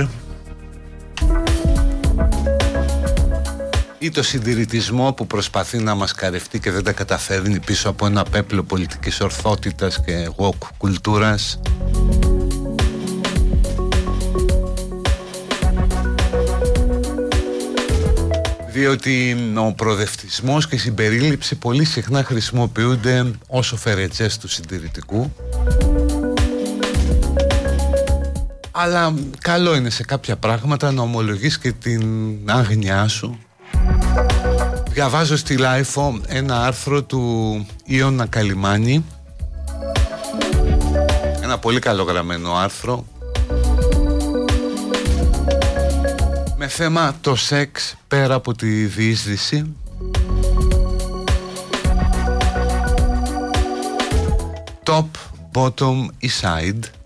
ή 3.99 4.11
το 4.11 4.23
συντηρητισμό 4.23 5.13
που 5.13 5.27
προσπαθεί 5.27 5.79
να 5.79 5.95
μας 5.95 6.13
καρευτεί 6.13 6.61
και 6.61 6.71
δεν 6.71 6.85
τα 6.85 6.93
καταφέρνει 6.93 7.61
πίσω 7.61 7.89
από 7.89 8.07
ένα 8.07 8.23
πέπλο 8.23 8.63
πολιτικής 8.63 9.21
ορθότητας 9.21 10.01
και 10.05 10.29
woke 10.37 10.69
κουλτούρας. 10.77 11.61
Διότι 18.73 19.37
ο 19.57 19.73
προοδευτισμός 19.73 20.69
και 20.69 20.75
η 20.75 20.79
συμπερίληψη 20.79 21.55
πολύ 21.55 21.85
συχνά 21.85 22.25
χρησιμοποιούνται 22.25 23.31
ως 23.49 23.75
φερετζές 23.77 24.39
του 24.39 24.49
συντηρητικού 24.49 25.33
αλλά 28.79 29.15
καλό 29.41 29.75
είναι 29.75 29.91
σε 29.91 30.05
κάποια 30.05 30.37
πράγματα 30.37 30.93
να 30.93 31.03
ομολογείς 31.03 31.59
και 31.59 31.73
την 31.73 32.39
άγνοιά 32.47 33.09
σου. 33.09 33.39
Διαβάζω 34.91 35.37
στη 35.37 35.57
LiFO 35.57 36.21
ένα 36.27 36.65
άρθρο 36.65 37.03
του 37.03 37.67
Ιωνα 37.85 38.27
Καλιμάνη 38.27 39.05
Ένα 41.43 41.59
πολύ 41.59 41.79
καλογραμμένο 41.79 42.53
άρθρο. 42.55 43.05
Με 46.57 46.69
θέμα 46.69 47.15
το 47.21 47.35
σεξ 47.35 47.97
πέρα 48.09 48.35
από 48.35 48.55
τη 48.55 48.85
διείσδυση. 48.85 49.77
Top, 54.89 55.07
bottom 55.53 56.07
ή 56.19 56.31
side 56.43 57.06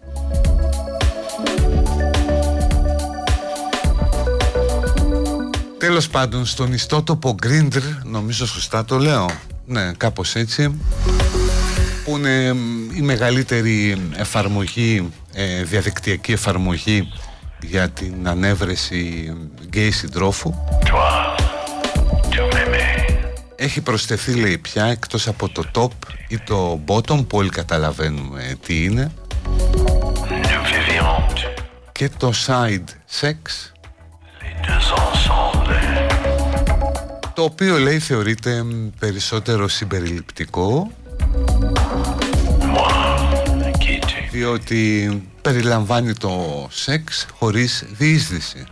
Τέλος 5.81 6.09
πάντων 6.09 6.47
στον 6.47 6.73
ιστότοπο 6.73 7.35
Grindr 7.43 7.83
Νομίζω 8.05 8.47
σωστά 8.47 8.85
το 8.85 8.99
λέω. 8.99 9.31
Ναι 9.67 9.93
κάπως 9.93 10.35
έτσι. 10.35 10.81
Που 12.05 12.17
είναι 12.17 12.55
η 12.95 13.01
μεγαλύτερη 13.01 14.09
εφαρμογή 14.17 15.13
ε, 15.33 15.63
Διαδικτυακή 15.63 16.33
εφαρμογή 16.33 17.13
Για 17.61 17.89
την 17.89 18.29
ανέβρεση 18.29 19.33
γκέι 19.69 19.91
συντρόφου. 19.91 20.55
Έχει 23.57 23.81
προσθεθεί 23.81 24.35
λέει 24.35 24.59
πια 24.59 24.85
εκτός 24.85 25.29
από 25.29 25.49
το 25.49 25.65
top 25.75 26.09
ή 26.29 26.39
το 26.39 26.81
bottom 26.87 27.27
που 27.27 27.39
όλοι 27.39 27.51
καταλαβαίνουμε 27.51 28.57
τι 28.67 28.85
είναι. 28.85 29.13
Και 31.93 32.11
το 32.19 32.33
side 32.47 33.19
sex 33.21 33.35
το 37.41 37.47
οποίο 37.47 37.79
λέει 37.79 37.99
θεωρείται 37.99 38.65
περισσότερο 38.99 39.69
συμπεριληπτικό. 39.69 40.91
Διότι 44.31 45.23
περιλαμβάνει 45.43 46.13
το 46.13 46.67
σεξ 46.71 47.27
χωρίς 47.39 47.85
διείσδυση 47.91 48.67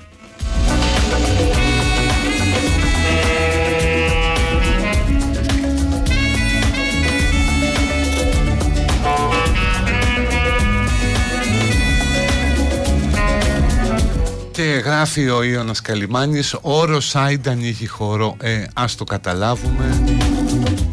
Και 14.59 14.64
γράφει 14.64 15.28
ο 15.28 15.42
Ιώνας 15.42 15.80
Καλιμάνης 15.80 16.56
Όρος 16.61 17.12
side 17.14 17.48
ανοίγει 17.48 17.86
χώρο 17.86 18.36
ε, 18.40 18.64
Ας 18.74 18.94
το 18.94 19.04
καταλάβουμε. 19.04 20.04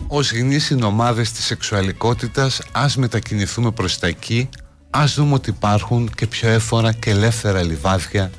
Ως 0.07 0.31
γνήσιν 0.31 0.83
ομάδες 0.83 1.31
της 1.31 1.45
σεξουαλικότητας 1.45 2.61
Ας 2.71 2.95
μετακινηθούμε 2.95 3.71
προς 3.71 3.99
τα 3.99 4.07
εκεί 4.07 4.49
Ας 4.89 5.15
δούμε 5.15 5.33
ότι 5.33 5.49
υπάρχουν 5.49 6.09
και 6.15 6.27
πιο 6.27 6.49
έφορα 6.49 6.91
και 6.91 7.09
ελεύθερα 7.09 7.63
λιβάδια 7.63 8.31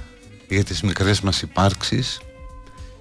Για 0.48 0.64
τις 0.64 0.82
μικρές 0.82 1.20
μας 1.20 1.42
υπάρξεις 1.42 2.20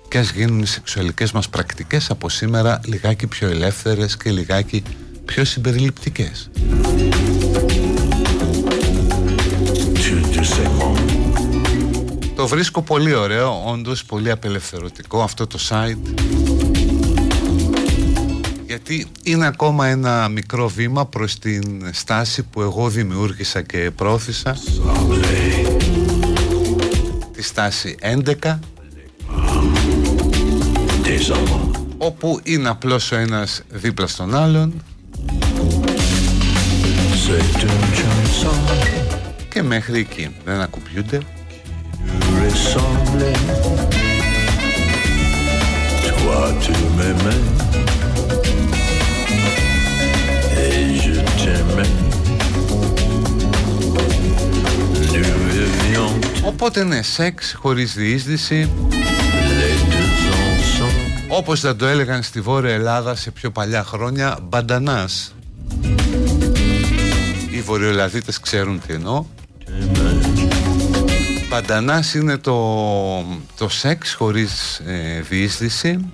Και 0.08 0.18
ας 0.18 0.32
γίνουν 0.32 0.62
οι 0.62 0.68
σεξουαλικές 0.68 1.32
μας 1.32 1.50
πρακτικές 1.50 2.10
Από 2.10 2.30
σήμερα 2.30 2.80
λιγάκι 2.86 3.28
πιο 3.28 3.48
ελεύθερες 3.48 4.18
Και 4.18 4.32
λιγάκι 4.32 4.84
πιο 5.26 5.46
συμπεριληπτικές 5.46 6.50
το 12.46 12.52
βρίσκω 12.52 12.82
πολύ 12.82 13.14
ωραίο, 13.14 13.64
όντως 13.66 14.06
πολύ 14.06 14.32
απελευθερωτικό 14.32 15.22
αυτό 15.22 15.48
το 15.48 15.60
site. 15.70 16.14
Γιατί 18.66 19.08
είναι 19.24 19.46
ακόμα 19.46 19.88
ένα 19.88 20.28
μικρό 20.28 20.68
βήμα 20.70 21.06
προς 21.06 21.40
την 21.40 21.90
στάση 21.92 22.44
που 22.44 22.62
εγώ 22.62 22.90
δημιούργησα 22.90 23.62
και 23.62 23.92
πρόθυσα. 23.96 24.58
Τη 27.32 27.44
στάση 27.44 27.96
11 28.42 28.60
όπου 31.98 32.40
είναι 32.44 32.70
απλώς 32.70 33.12
ο 33.12 33.16
ένας 33.16 33.62
δίπλα 33.70 34.08
στον 34.08 34.36
άλλον. 34.36 34.84
Και 39.50 39.62
μέχρι 39.62 40.00
εκεί 40.00 40.36
δεν 40.46 40.62
ακουμπιούνται 40.62 41.20
ressemblais. 42.42 43.40
Toi, 46.08 46.42
tu 46.64 46.74
m'aimais. 46.98 47.44
Et 50.58 50.96
je 51.04 51.16
t'aimais. 51.40 52.06
Οπότε 56.46 56.84
ναι, 56.84 57.02
σεξ 57.02 57.54
χωρίς 57.54 57.94
διείσδυση 57.94 58.70
Όπως 61.28 61.60
θα 61.60 61.76
το 61.76 61.86
έλεγαν 61.86 62.24
στη 62.24 62.42
Βόρεια 62.42 62.74
Ελλάδα 62.74 63.16
σε 63.16 63.32
πιο 63.32 63.52
παλιά 63.52 63.84
χρόνια 63.84 64.38
Μπαντανάς 64.44 65.36
Οι 67.52 67.62
Βορειοελλαδίτες 67.62 68.40
ξέρουν 68.40 68.82
τι 68.88 68.94
εννοώ 68.94 69.26
Παντανάς 71.50 72.14
είναι 72.14 72.38
το, 72.38 72.58
το 73.58 73.70
σεξ 73.70 74.14
χωρίς 74.14 74.82
ε, 74.86 75.22
διείσδυση. 75.22 76.12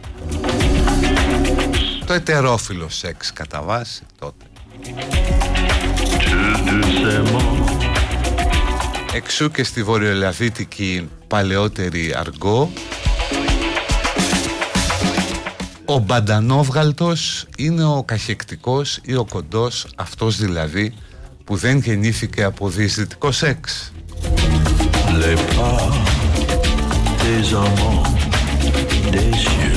Το 2.05 2.13
ετερόφιλο 2.13 2.89
σεξ 2.89 3.34
κατά 3.34 3.61
βάση 3.61 4.03
τότε. 4.19 4.45
Εξού 9.13 9.51
και 9.51 9.63
στη 9.63 9.84
βορειοελαδίτικη 9.84 11.09
παλαιότερη 11.27 12.13
αργό. 12.15 12.71
Ο 15.86 15.97
μπαντανόβγαλτος 15.97 17.45
είναι 17.57 17.84
ο 17.84 18.03
καχεκτικός 18.03 18.99
ή 19.03 19.15
ο 19.15 19.25
κοντός 19.29 19.88
Αυτός 19.95 20.38
δηλαδή 20.38 20.93
που 21.43 21.55
δεν 21.55 21.77
γεννήθηκε 21.77 22.43
από 22.43 22.69
διεισδυτικό 22.69 23.32
σεξ 23.32 23.91
les 25.22 25.36
pas 25.55 25.89
des 27.24 27.53
amants 27.53 28.03
désionnés. 29.11 29.70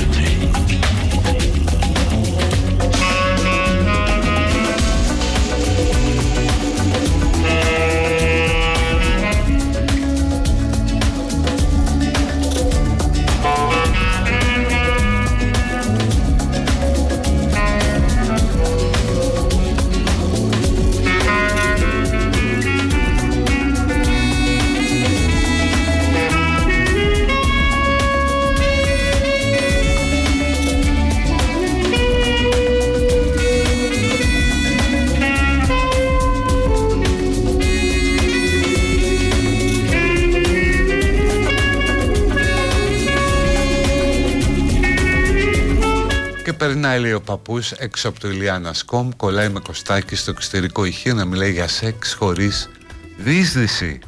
Περνάει 46.67 47.01
λέει 47.01 47.13
ο 47.13 47.21
παππούς 47.21 47.73
έξω 47.73 48.09
από 48.09 48.21
το 48.21 48.29
Ηλιάννα.com 48.29 49.09
Κολλάει 49.17 49.49
με 49.49 49.61
κοστάκι 49.61 50.17
στο 50.17 50.31
εξωτερικό 50.31 50.85
ηχείο 50.85 51.15
να 51.15 51.25
μιλάει 51.25 51.53
για 51.53 51.69
σεξ 51.69 52.15
χωρίς 52.15 52.71
δίσδυση. 53.17 53.99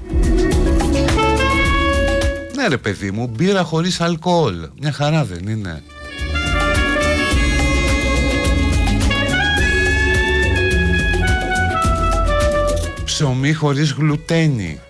Ναι 2.57 2.67
ρε 2.69 2.77
παιδί 2.77 3.11
μου, 3.11 3.27
μπύρα 3.27 3.63
χωρίς 3.63 4.01
αλκοόλ. 4.01 4.69
Μια 4.81 4.93
χαρά 4.93 5.25
δεν 5.25 5.49
είναι. 5.49 5.83
Ψωμί 13.05 13.53
χωρίς 13.53 13.93
γλουτένι 13.93 14.81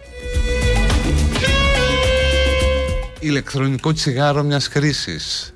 Ηλεκτρονικό 3.18 3.92
τσιγάρο 3.92 4.42
μιας 4.42 4.66
χρήσης 4.66 5.54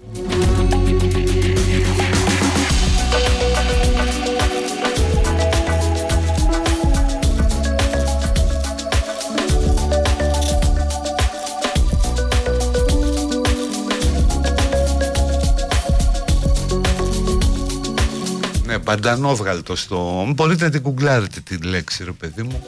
μπαντανόβγαλτο 18.91 19.77
στο... 19.77 20.27
Μπορείτε 20.35 20.65
να 20.65 20.71
την 20.71 20.83
κουγκλάρετε 20.83 21.41
τη 21.41 21.57
λέξη 21.57 22.05
ρε 22.05 22.13
παιδί 22.13 22.43
μου. 22.43 22.63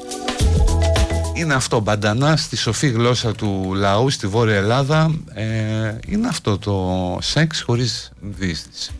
Είναι 1.35 1.55
αυτό 1.55 1.81
μπαντανά 1.81 2.37
στη 2.37 2.57
σοφή 2.57 2.89
γλώσσα 2.89 3.33
του 3.33 3.73
λαού 3.75 4.11
στη 4.11 4.27
Βόρεια 4.27 4.57
Ελλάδα. 4.57 5.15
Ε, 5.35 5.45
Είναι 6.07 6.29
αυτό 6.29 6.59
το 6.59 7.19
σεξ 7.21 7.63
χωρίς 7.63 8.13
δίστηση 8.21 8.91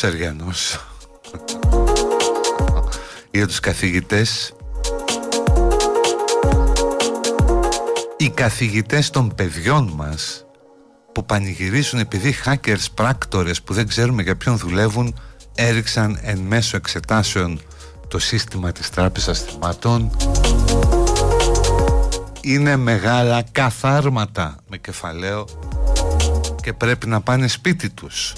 Εδώ 0.00 0.16
είμαι, 0.16 0.32
τύπο 0.32 0.38
Ψαριανός 0.42 0.86
Για 3.30 3.46
τους 3.46 3.60
καθηγητές. 3.60 4.54
Οι 8.16 8.30
καθηγητές 8.30 9.10
των 9.10 9.34
παιδιών 9.34 9.92
μας 9.94 10.44
Που 11.12 11.24
πανηγυρίζουν 11.24 12.00
επειδή 12.00 12.34
hackers 12.44 12.84
πράκτορες 12.94 13.62
Που 13.62 13.74
δεν 13.74 13.88
ξέρουμε 13.88 14.22
για 14.22 14.36
ποιον 14.36 14.56
δουλεύουν 14.56 15.20
Έριξαν 15.54 16.18
εν 16.22 16.38
μέσω 16.38 16.76
εξετάσεων 16.76 17.60
Το 18.08 18.18
σύστημα 18.18 18.72
της 18.72 18.90
τράπεζας 18.90 19.40
θυμάτων 19.40 20.10
είναι 22.40 22.76
μεγάλα 22.76 23.44
καθάρματα 23.52 24.56
με 24.68 24.76
κεφαλαίο 24.76 25.46
και 26.62 26.72
πρέπει 26.72 27.06
να 27.06 27.20
πάνε 27.20 27.48
σπίτι 27.48 27.90
τους. 27.90 28.34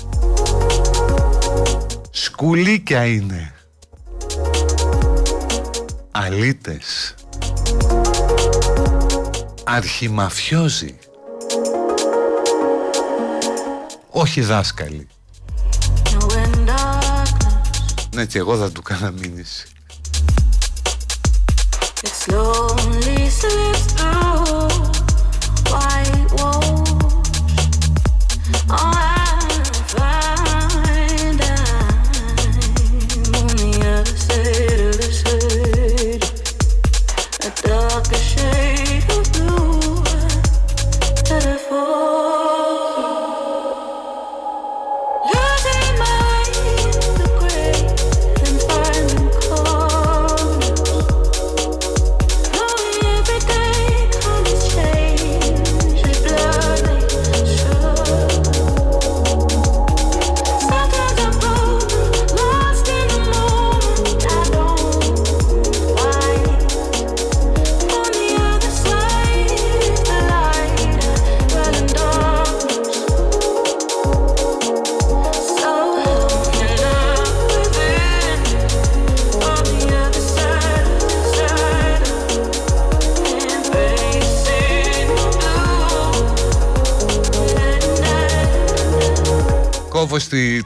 Σκουλίκια 2.37 3.07
είναι. 3.07 3.55
Αλίτες. 6.11 7.15
Αρχιμαφιόζοι. 9.65 10.99
Όχι 14.11 14.41
δάσκαλοι. 14.41 15.09
Ναι 18.15 18.25
και 18.25 18.39
εγώ 18.39 18.57
θα 18.57 18.71
του 18.71 18.83
κάνα 18.83 19.11
μήνυση. 19.11 19.67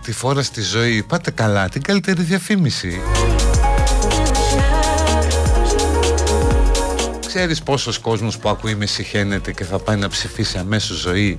Τη 0.09 0.15
φόρα 0.15 0.43
στη 0.43 0.63
ζωή. 0.63 1.03
Πάτε 1.03 1.31
καλά, 1.31 1.69
την 1.69 1.83
καλύτερη 1.83 2.23
διαφήμιση. 2.23 3.01
Ξέρεις 7.27 7.63
πόσος 7.63 7.99
κόσμος 7.99 8.39
που 8.39 8.49
ακούει 8.49 8.75
με 8.75 8.87
συχαίνεται 8.87 9.53
και 9.53 9.65
θα 9.65 9.79
πάει 9.79 9.97
να 9.97 10.09
ψηφίσει 10.09 10.59
αμέσως 10.59 10.97
ζωή; 10.97 11.39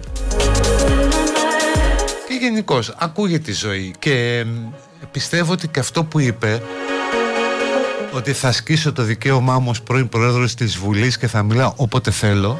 Και 2.27 2.33
γενικώς 2.39 2.93
ακούγεται 2.97 3.43
τη 3.43 3.53
ζωή. 3.53 3.93
Και 3.99 4.45
πιστεύω 5.11 5.51
ότι 5.51 5.67
και 5.67 5.79
αυτό 5.79 6.03
που 6.03 6.19
είπε 6.19 6.61
ότι 8.11 8.33
θα 8.33 8.47
ασκήσω 8.47 8.93
το 8.93 9.03
δικαίωμά 9.03 9.59
μου 9.59 9.69
ως 9.69 9.81
πρώην 9.81 10.09
πρόεδρος 10.09 10.53
της 10.53 10.77
Βουλής 10.77 11.17
και 11.17 11.27
θα 11.27 11.43
μιλάω 11.43 11.73
όποτε 11.75 12.11
θέλω 12.11 12.59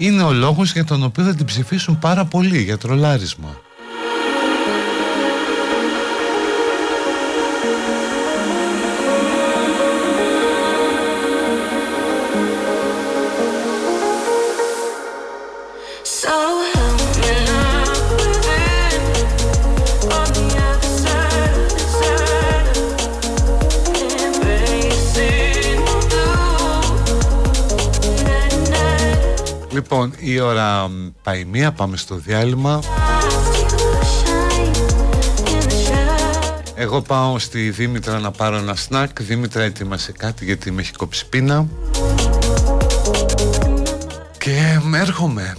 είναι 0.00 0.22
ο 0.22 0.32
λόγος 0.32 0.72
για 0.72 0.84
τον 0.84 1.02
οποίο 1.02 1.24
θα 1.24 1.34
την 1.34 1.46
ψηφίσουν 1.46 1.98
πάρα 1.98 2.24
πολύ 2.24 2.62
για 2.62 2.78
τρολάρισμα. 2.78 3.60
Λοιπόν, 29.80 30.12
η 30.18 30.40
ώρα 30.40 30.90
πάει 31.22 31.44
μία, 31.44 31.72
πάμε 31.72 31.96
στο 31.96 32.14
διάλειμμα. 32.14 32.80
Εγώ 36.74 37.00
πάω 37.00 37.38
στη 37.38 37.70
Δήμητρα 37.70 38.18
να 38.18 38.30
πάρω 38.30 38.56
ένα 38.56 38.74
σνακ. 38.74 39.22
Δήμητρα 39.22 39.62
έτοιμασε 39.62 40.12
κάτι 40.12 40.44
γιατί 40.44 40.70
με 40.70 40.80
έχει 40.80 40.92
κόψει 40.92 41.28
πείνα. 41.28 41.66
Και 44.38 44.80
έρχομαι. 44.94 45.56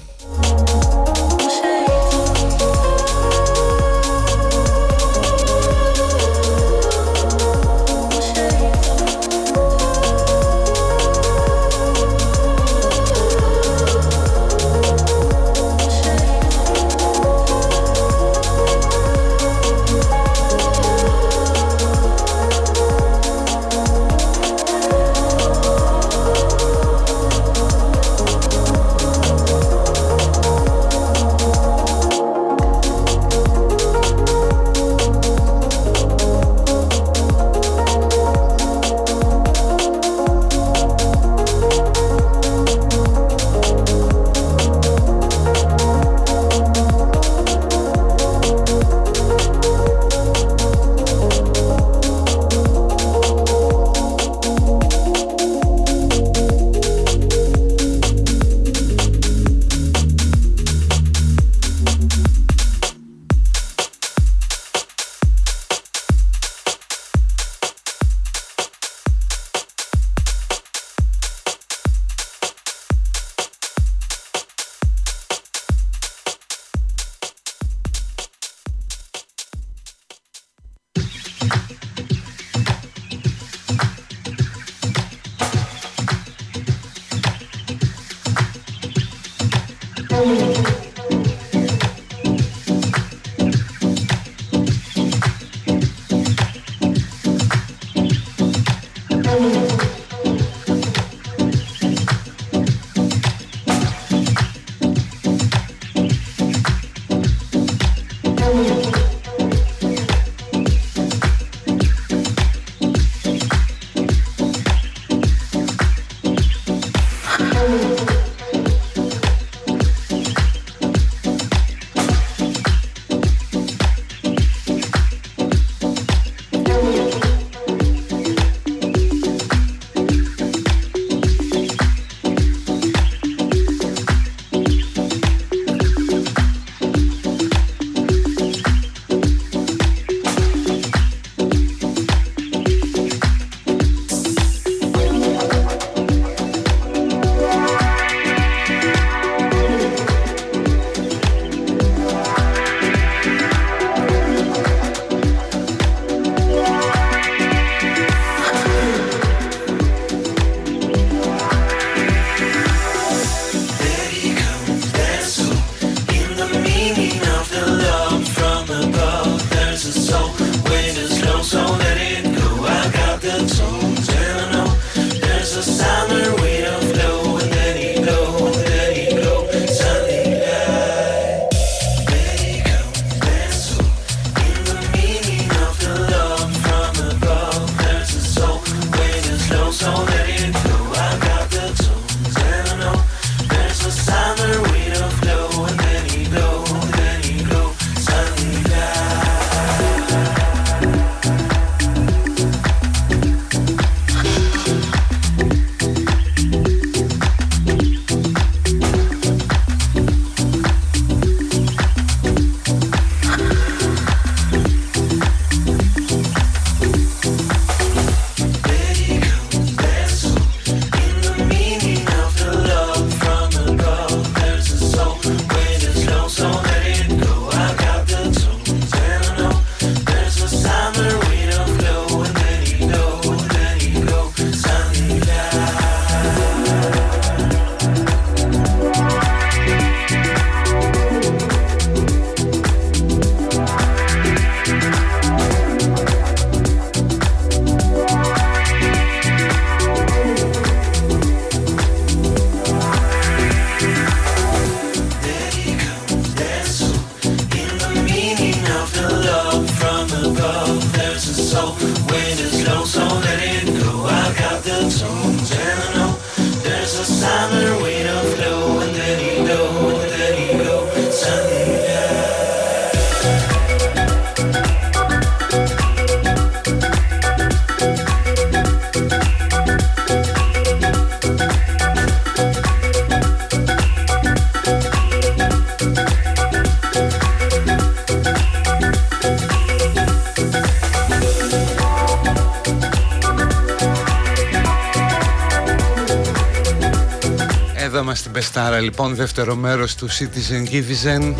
Εβδομάδα 298.55 298.79
μας 298.79 298.79
στην 298.79 298.79
Πεστάρα 298.79 298.79
λοιπόν 298.79 299.15
δεύτερο 299.15 299.55
μέρος 299.55 299.95
του 299.95 300.09
Citizen 300.09 300.71
Givizen 300.71 301.33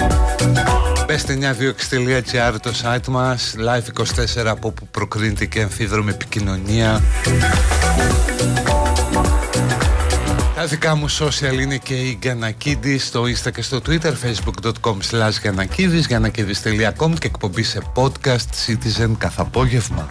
best926.gr 1.07 2.55
το 2.62 2.72
site 2.84 3.07
μας 3.07 3.55
live24 3.57 4.45
από 4.45 4.68
όπου 4.68 4.88
προκρίνεται 4.91 5.45
και 5.45 5.62
αμφίδρομη 5.62 6.09
επικοινωνία. 6.09 7.01
Τα 10.55 10.66
δικά 10.66 10.95
μου 10.95 11.09
social 11.09 11.59
είναι 11.62 11.78
και 11.78 11.93
η 11.93 12.20
Γιανακίδη 12.22 12.97
στο 12.97 13.24
Insta 13.24 13.51
και 13.53 13.62
στο 13.62 13.82
Twitter 13.88 14.14
facebook.com 14.24 14.97
slash 15.12 15.41
Γιανακίδης 15.41 16.05
γιανακίδης.com 16.07 17.14
και 17.20 17.28
εκπομπή 17.28 17.64
σε 17.64 17.82
podcast 17.95 18.68
Citizen 18.68 19.12
καθ' 19.18 19.39
απόγευμα 19.39 20.07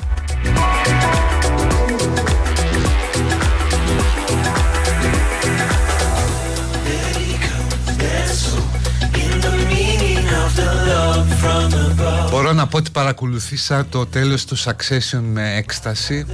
παρακολουθήσα 13.21 13.87
το 13.87 14.07
τέλος 14.07 14.45
του 14.45 14.59
Succession 14.59 15.21
με 15.23 15.55
έκσταση. 15.57 16.27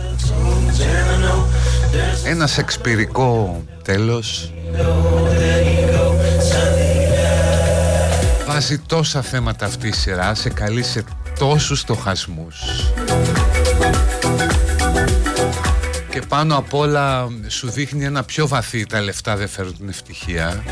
Ένα 2.25 2.47
σεξπυρικό 2.47 3.65
τέλος. 3.83 4.53
Βάζει 8.47 8.79
τόσα 8.79 9.23
θέματα 9.23 9.67
αυτή 9.67 9.89
η 9.89 9.93
σειρά 9.93 10.35
Σε 10.35 10.49
καλεί 10.49 10.83
σε 10.83 11.05
τόσους 11.39 11.81
στοχασμούς. 11.81 12.57
Και 16.11 16.21
πάνω 16.29 16.57
απ' 16.57 16.75
όλα 16.75 17.29
σου 17.47 17.71
δείχνει 17.71 18.05
ένα 18.05 18.23
πιο 18.23 18.49
βαθύ 18.49 18.87
Τα 18.87 19.01
λεφτά 19.01 19.37
δεν 19.37 19.49
φέρουν 19.49 19.77
την 19.77 19.89
ευτυχία 19.89 20.63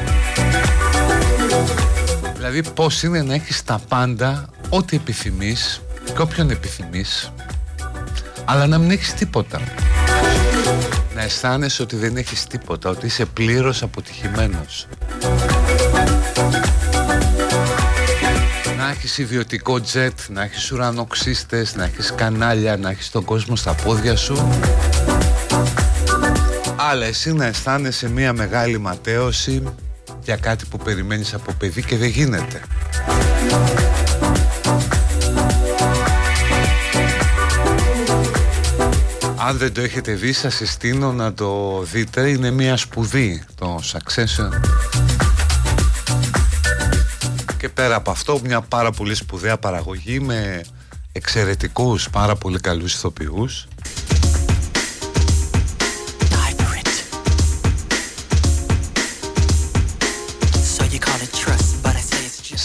Δηλαδή 2.37 2.63
πώς 2.63 3.03
είναι 3.03 3.23
να 3.23 3.35
έχεις 3.35 3.65
τα 3.65 3.81
πάντα 3.89 4.49
Ό,τι 4.69 4.97
επιθυμείς 4.97 5.84
Και 6.05 6.21
όποιον 6.23 6.51
επιθυμείς 6.51 7.33
Αλλά 8.45 8.67
να 8.67 8.79
μην 8.79 8.91
έχεις 8.91 9.15
τίποτα. 9.15 9.61
Να 11.15 11.23
αισθάνεσαι 11.23 11.83
ότι 11.83 11.97
δεν 11.97 12.17
έχεις 12.17 12.47
τίποτα 12.47 12.91
Ότι 12.91 13.07
είσαι 13.07 13.25
πλήρως 13.25 13.83
αποτυχημένος. 13.83 14.87
Να 18.79 18.91
έχεις 18.91 19.19
ιδιωτικό 19.19 19.81
τζετ 19.81 20.19
Να 20.29 20.43
έχεις 20.43 20.73
ουρανοξύστες 20.73 21.75
Να 21.75 21.85
έχεις 21.85 22.13
κανάλια 22.15 22.77
Να 22.77 22.91
έχεις 22.91 23.11
τον 23.11 23.25
κόσμο 23.25 23.57
στα 23.57 23.73
πόδια 23.73 24.17
σου. 24.17 24.49
Αλλά 26.77 27.05
εσύ 27.07 27.33
να 27.33 27.45
αισθάνεσαι 27.45 28.09
μια 28.09 28.33
μεγάλη 28.33 28.79
ματέωση 28.79 29.63
για 30.25 30.37
κάτι 30.37 30.65
που 30.71 30.77
περιμένεις 30.77 31.35
από 31.35 31.53
παιδί 31.59 31.83
και 31.83 31.97
δεν 31.97 32.09
γίνεται. 32.09 32.61
Αν 39.47 39.59
δεν 39.59 39.73
το 39.73 39.81
έχετε 39.81 40.13
δει 40.13 40.33
σας 40.33 40.55
συστήνω 40.55 41.13
να 41.13 41.35
το 41.35 41.83
δείτε. 41.83 42.29
Είναι 42.29 42.51
μια 42.51 42.77
σπουδή 42.77 43.45
το 43.55 43.81
Succession. 43.93 44.49
Και 47.59 47.69
πέρα 47.69 47.95
από 47.95 48.11
αυτό 48.11 48.41
μια 48.45 48.61
πάρα 48.61 48.91
πολύ 48.91 49.15
σπουδαία 49.15 49.59
παραγωγή 49.59 50.21
Με 50.21 50.65
εξαιρετικούς 51.13 52.11
πάρα 52.11 52.37
πολύ 52.37 52.61
καλούς 52.61 52.95
ηθοποιούς. 52.95 53.67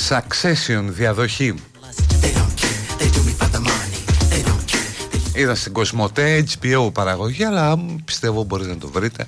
Succession 0.09 0.83
διαδοχή 0.87 1.55
Είδα 5.39 5.55
στην 5.55 5.73
Κοσμοτέ, 5.73 6.45
HBO 6.59 6.89
παραγωγή 6.93 7.43
Αλλά 7.43 7.77
πιστεύω 8.05 8.43
μπορείτε 8.43 8.69
να 8.69 8.77
το 8.77 8.87
βρείτε. 8.87 9.25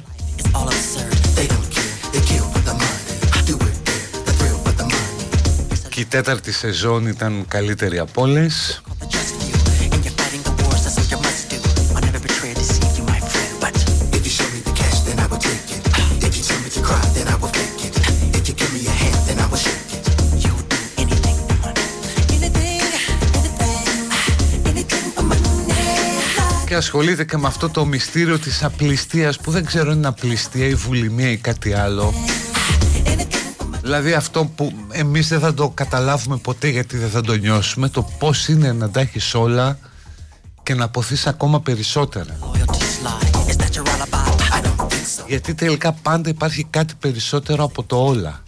Και 5.90 6.00
η 6.00 6.06
τέταρτη 6.06 6.52
σεζόν 6.52 7.08
ήταν 7.08 7.46
καλύτερη 7.48 8.00
από 8.00 8.22
όλες 8.22 8.82
ασχολείται 26.82 27.26
και 27.26 27.38
με 27.38 27.48
αυτό 27.48 27.70
το 27.70 27.86
μυστήριο 27.86 28.40
της 28.40 28.64
απληστίας 28.64 29.40
που 29.40 29.52
δεν 29.52 29.66
ξέρω 29.66 29.92
είναι 29.92 30.08
απληστία 30.08 30.66
ή 30.66 30.76
βουλημία 30.76 31.32
ή 31.32 31.38
κάτι 31.38 31.74
άλλο. 31.74 32.14
Δηλαδή 33.82 34.14
αυτό 34.14 34.46
που 34.56 34.74
εμείς 34.92 35.28
δεν 35.28 35.40
θα 35.40 35.54
το 35.54 35.70
καταλάβουμε 35.70 36.38
ποτέ 36.38 36.68
γιατί 36.68 36.98
δεν 36.98 37.10
θα 37.10 37.22
το 37.22 37.34
νιώσουμε 37.34 37.90
το 37.90 38.10
πώς 38.20 38.48
είναι 38.48 38.72
να 38.72 38.90
τα 38.90 39.00
έχεις 39.00 39.34
όλα 39.34 39.78
και 40.64 40.74
να 40.74 40.84
αποθείς 40.84 41.28
ακόμα 41.28 41.62
περισσότερα. 41.62 42.38
Γιατί 45.28 45.54
τελικά 45.54 45.92
πάντα 45.92 46.30
υπάρχει 46.30 46.68
κάτι 46.70 46.94
περισσότερο 47.00 47.64
από 47.64 47.84
το 47.84 48.04
όλα 48.04 48.41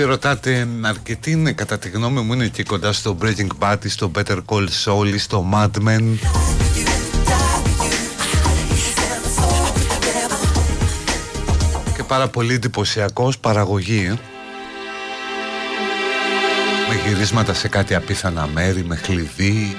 επειδή 0.00 0.12
ρωτάτε 0.12 0.68
αρκετοί 0.82 1.30
είναι 1.30 1.52
κατά 1.52 1.78
τη 1.78 1.88
γνώμη 1.88 2.20
μου 2.20 2.32
είναι 2.32 2.44
εκεί 2.44 2.62
κοντά 2.62 2.92
στο 2.92 3.16
Breaking 3.22 3.46
Bad 3.58 3.76
στο 3.84 4.10
Better 4.14 4.38
Call 4.46 4.68
Saul 4.84 5.14
στο 5.18 5.46
Mad 5.52 5.70
Men. 5.88 6.16
Και 11.96 12.02
πάρα 12.02 12.28
πολύ 12.28 12.54
εντυπωσιακός 12.54 13.38
παραγωγή 13.38 14.06
ε. 14.10 14.18
με 16.88 17.08
γυρίσματα 17.08 17.54
σε 17.54 17.68
κάτι 17.68 17.94
απίθανα 17.94 18.46
μέρη 18.46 18.84
με 18.84 18.96
χλειδί 18.96 19.76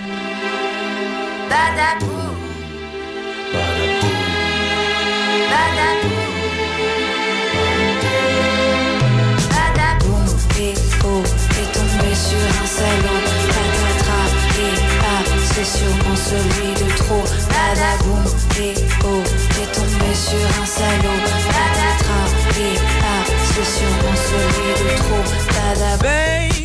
c'est 15.54 15.66
sûrement 15.66 16.16
celui 16.16 16.74
de 16.74 16.96
trop. 16.96 17.24
Badaboum, 17.50 18.24
et 18.60 18.74
oh, 19.04 19.22
t'es 19.50 19.68
tombé 19.72 20.14
sur 20.16 20.62
un 20.62 20.66
salaud. 20.66 21.20
Patatras, 21.48 22.32
et 22.60 22.78
ah, 23.02 23.24
c'est 23.54 23.70
sûrement 23.78 24.16
celui 24.30 24.72
de 24.82 24.98
trop. 24.98 25.24
Badaboum. 25.54 26.02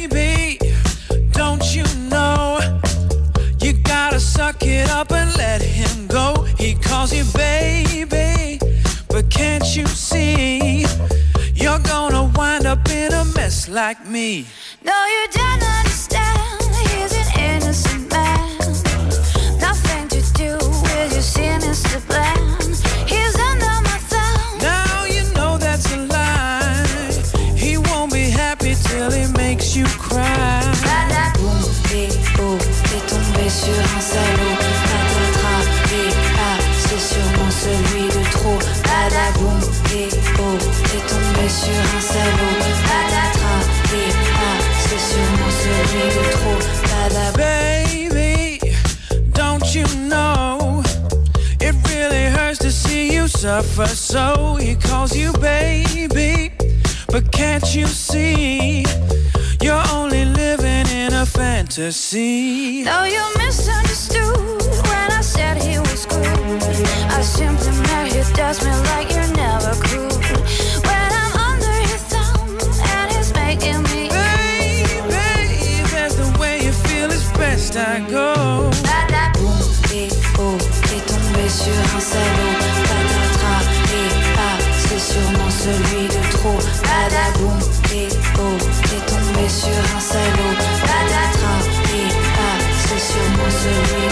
Baby, 0.08 0.58
don't 1.32 1.74
you 1.74 1.84
know? 2.08 2.58
You 3.60 3.72
gotta 3.82 4.20
suck 4.20 4.62
it 4.62 4.88
up 4.90 5.12
and 5.12 5.36
let 5.36 5.60
him 5.60 6.06
go. 6.06 6.44
He 6.58 6.74
calls 6.74 7.12
you 7.12 7.24
baby, 7.34 8.58
but 9.08 9.28
can't 9.30 9.64
you 9.76 9.86
see? 9.86 10.86
You're 11.54 11.80
gonna 11.80 12.30
wind 12.36 12.66
up 12.66 12.88
in 12.88 13.12
a 13.12 13.24
mess 13.34 13.68
like 13.68 14.06
me. 14.06 14.46
You 29.76 29.84
cry. 29.84 30.62
Boum, 31.38 31.60
oh, 32.40 32.58
t'es 32.84 33.02
tombé 33.06 33.48
sur 33.48 33.78
un 33.96 34.00
salaud. 34.00 34.56
Et 35.92 36.12
ah, 36.38 36.58
c'est 36.78 37.02
sûrement 37.10 37.50
celui 37.50 38.08
de 38.08 38.22
trop. 38.30 38.58
Badaboum, 38.84 39.60
oh, 40.38 40.58
t'es 40.84 41.02
tombé 41.12 41.48
sur 41.48 41.82
un 41.96 42.00
salaud. 42.00 42.56
Et 43.94 44.10
ah, 44.34 44.58
c'est 44.84 45.02
sûrement 45.10 45.52
celui 45.62 46.06
de 46.16 46.22
trop. 46.32 46.58
Badaboum. 46.82 47.46
suffer, 53.46 53.86
so 53.86 54.56
he 54.56 54.74
calls 54.74 55.14
you 55.14 55.32
baby. 55.34 56.50
But 57.08 57.30
can't 57.30 57.76
you 57.76 57.86
see? 57.86 58.84
Fantasy. 61.36 62.82
Though 62.82 63.04
you 63.04 63.22
misunderstood 63.36 64.36
when 64.88 65.08
I 65.12 65.20
said 65.20 65.62
he 65.62 65.78
was 65.78 66.06
cool. 66.06 66.24
I 67.12 67.20
simply 67.22 67.72
meant 67.86 68.12
he 68.12 68.22
does 68.34 68.64
me 68.64 68.72
like 68.90 69.10
you're 69.14 69.32
never 69.36 69.74
cool. 69.88 70.16
When 70.88 71.08
I'm 71.22 71.34
under 71.50 71.76
his 71.90 72.02
thumb 72.12 72.48
and 72.92 73.12
he's 73.12 73.32
making 73.34 73.82
me. 73.92 74.08
Baby, 75.12 75.84
that's 75.92 76.16
the 76.16 76.28
way 76.40 76.64
you 76.64 76.72
feel, 76.72 77.10
it's 77.10 77.30
best 77.38 77.76
I 77.76 78.00
go. 78.10 78.70
Boum, 79.34 79.60
et 79.92 80.08
oh, 80.38 80.56
et 80.94 81.02
tombé 81.06 81.48
sur 81.48 81.78
un 81.96 82.00
salaud. 82.00 82.76
sûrement 84.98 85.50
celui 85.50 86.08
de 86.08 86.20
trop. 86.32 86.58
Badaboum, 86.82 87.58
et 87.94 88.08
oh, 88.38 88.56
t'es 88.82 89.02
tombé 89.12 89.48
sur 89.48 89.96
un 89.96 90.00
salaud. 90.00 90.75
You. 93.66 94.05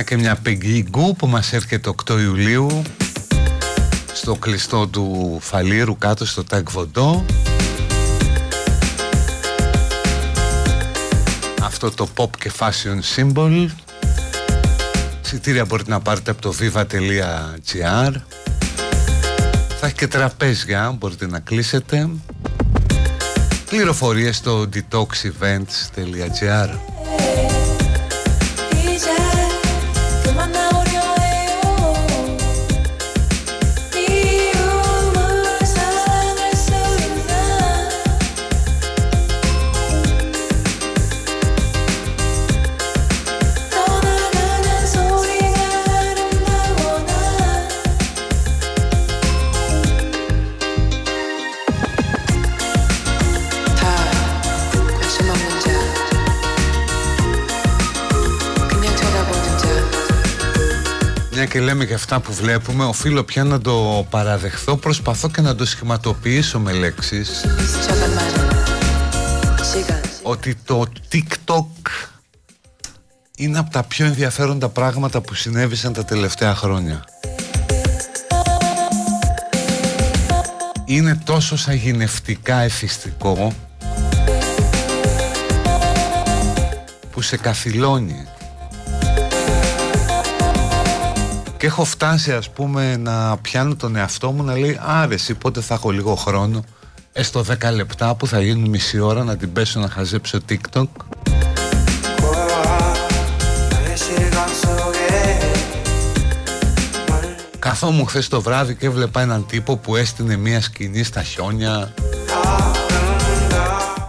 Να 0.00 0.06
και 0.06 0.16
μια 0.16 0.36
πεγγίγκου 0.36 1.16
που 1.16 1.26
μας 1.26 1.52
έρχεται 1.52 1.90
8 2.10 2.20
Ιουλίου 2.20 2.82
στο 4.12 4.34
κλειστό 4.34 4.86
του 4.86 5.38
Φαλήρου 5.40 5.98
κάτω 5.98 6.26
στο 6.26 6.44
Τάγκ 6.44 6.66
Βοντό 6.70 7.24
αυτό 11.62 11.90
το 11.90 12.08
pop 12.16 12.28
και 12.38 12.50
fashion 12.58 13.00
symbol. 13.16 13.66
Σιτήρια 15.20 15.64
μπορείτε 15.64 15.90
να 15.90 16.00
πάρετε 16.00 16.30
από 16.30 16.40
το 16.40 16.54
viva.gr 16.60 18.12
Θα 19.78 19.86
έχει 19.86 19.94
και 19.94 20.06
τραπέζια, 20.06 20.94
μπορείτε 20.98 21.26
να 21.26 21.40
κλείσετε. 21.40 22.08
Πληροφορίες 23.68 24.36
στο 24.36 24.68
detoxevents.gr 24.74 26.89
και 61.60 61.66
λέμε 61.66 61.84
για 61.84 61.94
αυτά 61.94 62.20
που 62.20 62.32
βλέπουμε 62.32 62.84
οφείλω 62.84 63.24
πια 63.24 63.44
να 63.44 63.60
το 63.60 64.06
παραδεχθώ 64.10 64.76
προσπαθώ 64.76 65.28
και 65.28 65.40
να 65.40 65.54
το 65.54 65.66
σχηματοποιήσω 65.66 66.58
με 66.58 66.72
λέξεις. 66.72 67.44
Ότι 70.22 70.54
το 70.64 70.86
TikTok 71.12 71.90
είναι 73.36 73.58
από 73.58 73.70
τα 73.70 73.82
πιο 73.82 74.06
ενδιαφέροντα 74.06 74.68
πράγματα 74.68 75.20
που 75.20 75.34
συνέβησαν 75.34 75.92
τα 75.92 76.04
τελευταία 76.04 76.54
χρόνια. 76.54 77.04
Είναι 80.84 81.20
τόσο 81.24 81.56
σαγηνευτικά 81.56 82.60
εφιστικό 82.60 83.52
που 87.10 87.22
σε 87.22 87.36
καθυλώνει 87.36 88.26
Και 91.60 91.66
έχω 91.66 91.84
φτάσει 91.84 92.32
ας 92.32 92.50
πούμε 92.50 92.96
να 92.96 93.36
πιάνω 93.36 93.74
τον 93.74 93.96
εαυτό 93.96 94.30
μου 94.30 94.42
να 94.42 94.58
λέει 94.58 94.80
άρεση 94.82 95.34
πότε 95.34 95.60
θα 95.60 95.74
έχω 95.74 95.90
λίγο 95.90 96.14
χρόνο; 96.14 96.64
Έστω 97.12 97.44
10 97.62 97.72
λεπτά 97.72 98.14
που 98.14 98.26
θα 98.26 98.40
γίνουν 98.40 98.68
μισή 98.68 98.98
ώρα 98.98 99.24
να 99.24 99.36
την 99.36 99.52
πέσω 99.52 99.80
να 99.80 99.88
χαζέψω 99.88 100.38
TikTok 100.48 100.86
Καθόμουν 107.58 108.06
χθες 108.06 108.28
το 108.28 108.40
βράδυ 108.40 108.74
και 108.74 108.86
έβλεπα 108.86 109.20
έναν 109.20 109.46
τύπο 109.46 109.76
που 109.76 109.96
έστεινε 109.96 110.36
μια 110.36 110.60
σκηνή 110.60 111.02
στα 111.02 111.22
χιόνια. 111.22 111.94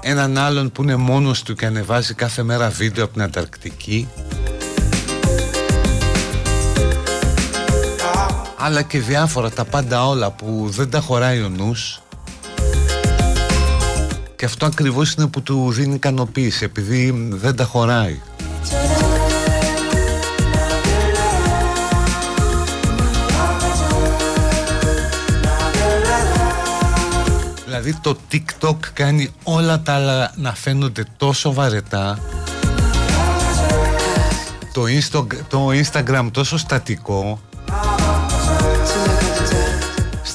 Έναν 0.02 0.38
άλλον 0.38 0.72
που 0.72 0.84
είναι 0.84 0.96
μόνος 0.96 1.44
του 1.44 1.56
και 1.56 1.66
ανεβάζει 1.66 2.14
κάθε 2.14 2.44
μέρα 2.44 2.70
βίντεο 2.70 3.04
από 3.04 3.14
την 3.14 3.22
Ανταρκτική 3.22 4.08
αλλά 8.64 8.82
και 8.82 9.00
διάφορα 9.00 9.50
τα 9.50 9.66
πάντα 9.66 10.08
όλα 10.08 10.32
που 10.32 10.68
δεν 10.70 10.90
τα 10.90 11.00
χωράει 11.00 11.42
ο 11.42 11.50
νους. 11.50 12.02
Και 14.36 14.46
αυτό 14.46 14.66
ακριβώς 14.66 15.14
είναι 15.14 15.28
που 15.28 15.42
του 15.42 15.72
δίνει 15.72 15.96
ικανοποίηση 15.96 16.64
επειδή 16.64 17.12
δεν 17.30 17.56
τα 17.56 17.64
χωράει. 17.64 18.20
Δηλαδή 27.66 27.94
το 28.02 28.18
TikTok 28.32 28.78
κάνει 28.94 29.30
όλα 29.44 29.82
τα 29.82 29.94
άλλα 29.94 30.32
να 30.36 30.54
φαίνονται 30.54 31.06
τόσο 31.18 31.54
βαρετά. 31.54 32.20
Το, 34.74 34.84
το 35.50 35.70
Instagram 35.70 36.28
τόσο 36.32 36.58
στατικό 36.58 37.40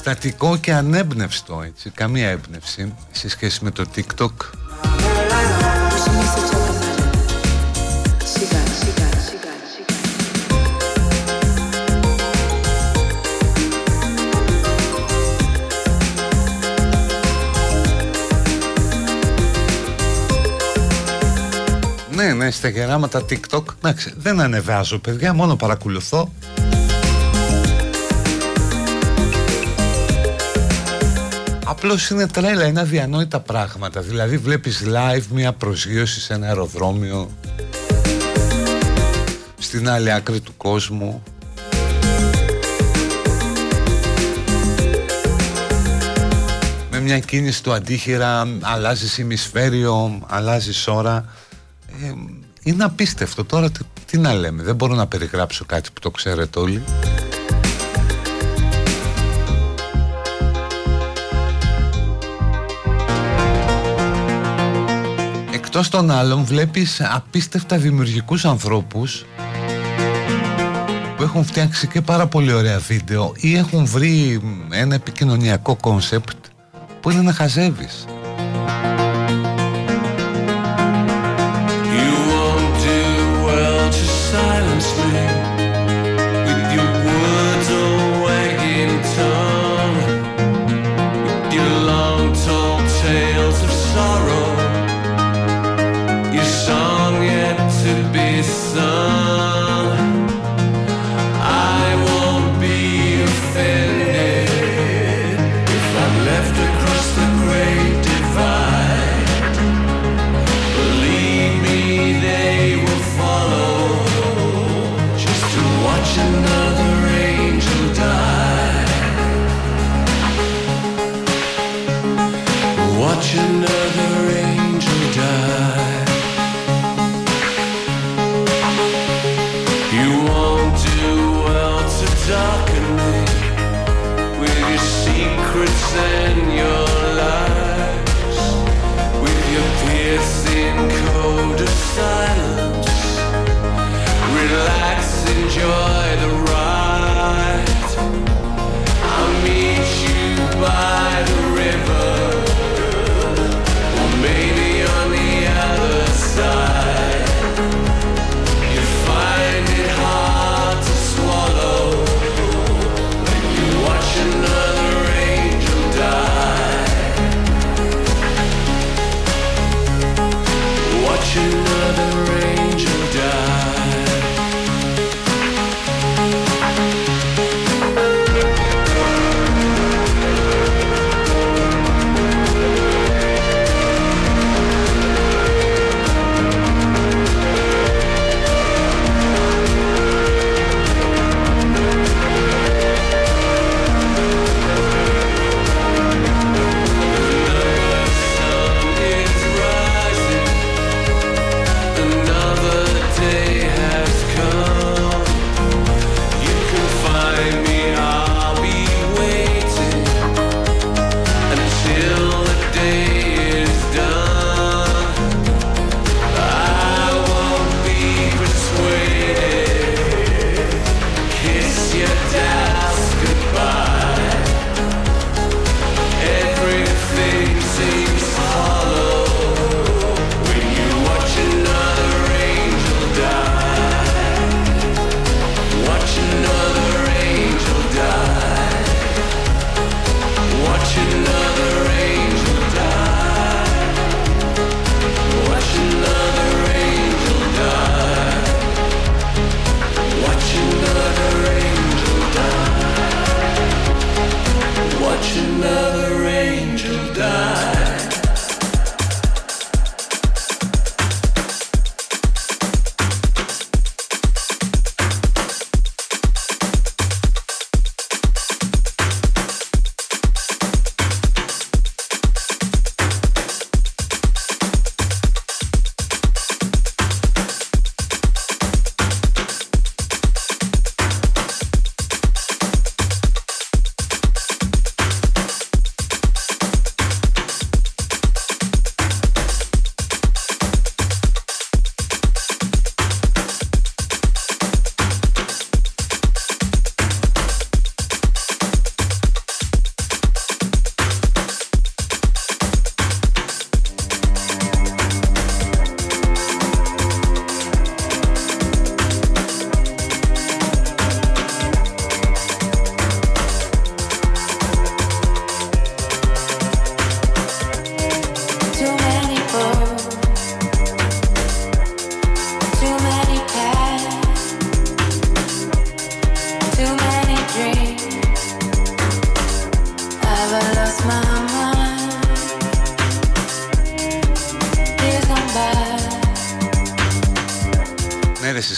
στατικό 0.07 0.57
και 0.57 0.73
ανέμπνευστο 0.73 1.61
έτσι, 1.65 1.89
καμία 1.89 2.29
έμπνευση 2.29 2.93
σε 3.11 3.29
σχέση 3.29 3.63
με 3.63 3.71
το 3.71 3.85
TikTok. 3.95 4.31
Ναι, 22.11 22.33
ναι, 22.33 22.51
στα 22.51 22.67
γεράματα 22.67 23.25
TikTok. 23.29 23.63
Εντάξει, 23.77 24.13
δεν 24.17 24.39
ανεβάζω 24.39 24.99
παιδιά, 24.99 25.33
μόνο 25.33 25.55
παρακολουθώ 25.55 26.31
Απλώς 31.69 32.09
είναι 32.09 32.27
τρέλα, 32.27 32.65
είναι 32.65 32.79
αδιανόητα 32.79 33.39
πράγματα. 33.39 34.01
Δηλαδή 34.01 34.37
βλέπεις 34.37 34.83
live 34.85 35.23
μια 35.31 35.53
προσγείωση 35.53 36.19
σε 36.19 36.33
ένα 36.33 36.47
αεροδρόμιο 36.47 37.29
Στην 39.59 39.89
άλλη 39.89 40.11
άκρη 40.11 40.39
του 40.39 40.53
κόσμου. 40.57 41.23
Με 46.91 46.99
μια 46.99 47.19
κίνηση 47.19 47.63
του 47.63 47.73
αντίχειρα 47.73 48.47
αλλάζεις 48.61 49.17
ημισφαίριο, 49.17 50.21
αλλάζεις 50.27 50.87
ώρα 50.87 51.25
ε, 52.03 52.11
Είναι 52.63 52.83
απίστευτο. 52.83 53.45
Τώρα 53.45 53.71
τι, 53.71 53.79
τι 54.05 54.17
να 54.17 54.33
λέμε 54.33 54.63
Δεν 54.63 54.75
μπορώ 54.75 54.95
να 54.95 55.07
περιγράψω 55.07 55.65
κάτι 55.65 55.89
που 55.93 55.99
το 55.99 56.11
ξέρετε 56.11 56.59
όλοι 56.59 56.83
εκτός 65.77 65.91
των 65.91 66.11
άλλων 66.11 66.43
βλέπεις 66.43 67.01
απίστευτα 67.01 67.77
δημιουργικούς 67.77 68.45
ανθρώπους 68.45 69.25
που 71.17 71.23
έχουν 71.23 71.45
φτιάξει 71.45 71.87
και 71.87 72.01
πάρα 72.01 72.27
πολύ 72.27 72.53
ωραία 72.53 72.79
βίντεο 72.79 73.33
ή 73.37 73.55
έχουν 73.55 73.85
βρει 73.85 74.41
ένα 74.69 74.95
επικοινωνιακό 74.95 75.75
κόνσεπτ 75.75 76.45
που 77.01 77.09
είναι 77.09 77.21
να 77.21 77.33
χαζεύεις. 77.33 78.05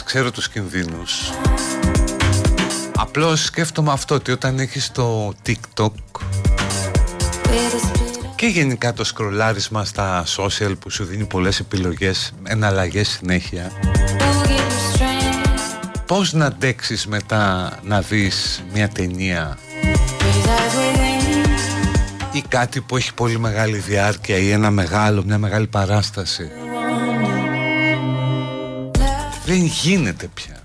Ξέρω 0.10 0.31
τους 0.31 0.49
κινδύνους. 0.49 1.31
Απλώς 2.95 3.44
σκέφτομαι 3.44 3.91
αυτό 3.91 4.15
ότι 4.15 4.31
όταν 4.31 4.60
έχεις 4.60 4.91
το 4.91 5.34
TikTok 5.45 5.91
και 8.36 8.45
γενικά 8.45 8.94
το 8.94 9.03
σκρολάρισμα 9.03 9.86
στα 9.86 10.23
social 10.38 10.73
που 10.80 10.90
σου 10.90 11.03
δίνει 11.03 11.26
πολλές 11.26 11.60
επιλογές, 11.60 12.34
εναλλαγές 12.44 13.07
συνέχεια 13.07 13.72
Πώς 16.06 16.34
να 16.34 16.45
αντέξεις 16.45 17.07
μετά 17.07 17.73
να 17.84 18.02
δεις 18.02 18.64
μια 18.73 18.88
ταινία 18.88 19.57
ή 22.31 22.44
κάτι 22.48 22.81
που 22.81 22.98
έχει 22.98 23.14
πολύ 23.14 23.40
μεγάλη 23.40 23.77
διάρκεια 23.77 24.38
ή 24.38 24.52
ένα 24.52 24.72
μεγάλο, 24.72 25.23
μια 25.26 25.38
μεγάλη 25.38 25.68
παράσταση 25.68 26.52
Δεν 29.50 29.66
γίνεται 29.66 30.30
πια. 30.34 30.60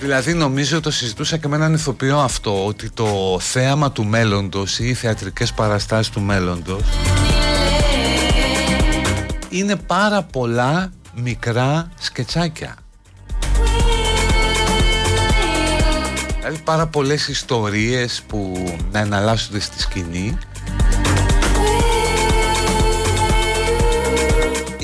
Δηλαδή 0.00 0.34
νομίζω 0.34 0.80
το 0.80 0.90
συζητούσα 0.90 1.36
και 1.36 1.48
με 1.48 1.56
έναν 1.56 1.74
ηθοποιό 1.74 2.18
αυτό 2.18 2.66
Ότι 2.66 2.90
το 2.90 3.38
θέαμα 3.40 3.92
του 3.92 4.04
μέλλοντος 4.04 4.78
ή 4.78 4.88
οι 4.88 4.94
θεατρικές 4.94 5.52
παραστάσεις 5.52 6.12
του 6.12 6.20
μέλλοντος 6.20 6.82
Είναι 9.48 9.76
πάρα 9.76 10.22
πολλά 10.22 10.92
μικρά 11.14 11.90
σκετσάκια. 12.00 12.74
Δηλαδή 16.38 16.58
πάρα 16.64 16.86
πολλές 16.86 17.28
ιστορίες 17.28 18.22
που 18.26 18.68
να 18.92 18.98
εναλλάσσονται 18.98 19.60
στη 19.60 19.80
σκηνή 19.80 20.38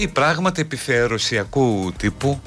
ή 0.00 0.08
πράγματι 0.08 0.60
επιθεωρησιακού 0.60 1.92
τύπου; 1.96 2.40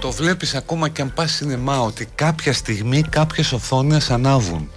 Το 0.00 0.10
βλέπεις 0.10 0.54
ακόμα 0.54 0.88
και 0.88 1.02
αν 1.02 1.12
πας 1.14 1.32
σινεμά 1.32 1.80
ότι 1.80 2.08
κάποια 2.14 2.52
στιγμή 2.52 3.02
κάποιες 3.02 3.52
οθόνες 3.52 4.10
ανάβουν 4.10 4.70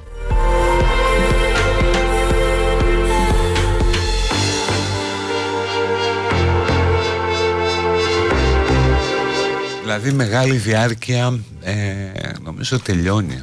Δηλαδή 9.97 10.15
μεγάλη 10.15 10.55
διάρκεια 10.57 11.39
ε, 11.61 11.73
νομίζω 12.43 12.79
τελειώνει. 12.79 13.41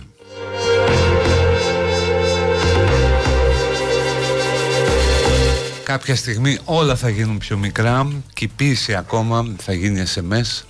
Κάποια 5.83 6.17
στιγμή 6.17 6.59
όλα 6.65 6.97
θα 6.97 7.09
γίνουν 7.09 7.39
πιο 7.39 7.57
μικρά 7.57 8.13
και 8.35 8.45
η 8.45 8.51
πίεση 8.57 8.95
ακόμα 8.95 9.55
θα 9.59 9.73
γίνει 9.73 10.03
SMS 10.15 10.63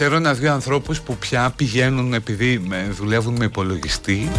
Ξέρω 0.00 0.16
ένα-δύο 0.16 0.52
ανθρώπους 0.52 1.00
που 1.00 1.16
πια 1.16 1.52
πηγαίνουν 1.56 2.14
επειδή 2.14 2.62
δουλεύουν 2.90 3.36
με 3.36 3.44
υπολογιστή 3.44 4.30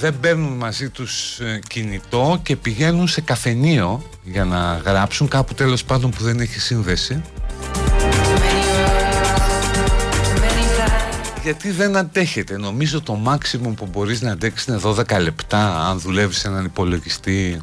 δεν 0.00 0.20
παίρνουν 0.20 0.52
μαζί 0.52 0.88
τους 0.88 1.38
ε, 1.40 1.60
κινητό 1.68 2.40
και 2.42 2.56
πηγαίνουν 2.56 3.08
σε 3.08 3.20
καφενείο 3.20 4.02
για 4.22 4.44
να 4.44 4.80
γράψουν 4.84 5.28
κάπου 5.28 5.54
τέλος 5.54 5.84
πάντων 5.84 6.10
που 6.10 6.22
δεν 6.22 6.40
έχει 6.40 6.60
σύνδεση. 6.60 7.22
Γιατί 11.42 11.70
δεν 11.70 11.96
αντέχετε 11.96 12.58
νομίζω 12.58 13.00
το 13.00 13.14
μάξιμο 13.14 13.70
που 13.70 13.88
μπορείς 13.92 14.20
να 14.20 14.32
αντέξεις 14.32 14.66
είναι 14.66 14.80
12 14.84 15.20
λεπτά 15.20 15.88
αν 15.88 15.98
δουλεύεις 15.98 16.38
σε 16.38 16.48
έναν 16.48 16.64
υπολογιστή 16.64 17.60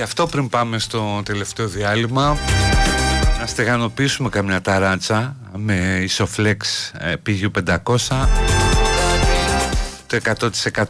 αυτό 0.00 0.26
πριν 0.26 0.48
πάμε 0.48 0.78
στο 0.78 1.22
τελευταίο 1.24 1.68
διάλειμμα 1.68 2.38
να 3.40 3.46
στεγανοποιήσουμε 3.46 4.28
καμιά 4.28 4.60
ταράτσα 4.60 5.36
με 5.56 6.06
Isoflex 6.08 6.56
PU500 7.26 8.26
το 10.06 10.18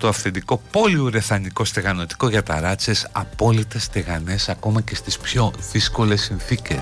100% 0.05 0.09
αυθεντικό 0.09 0.62
πολυουρεθανικό 0.70 1.64
στεγανοτικό 1.64 2.28
για 2.28 2.43
ταράτσες 2.43 3.09
απόλυτα 3.12 3.78
στεγανές 3.78 4.48
ακόμα 4.48 4.80
και 4.80 4.94
στις 4.94 5.18
πιο 5.18 5.52
δύσκολες 5.72 6.22
συνθήκες. 6.22 6.78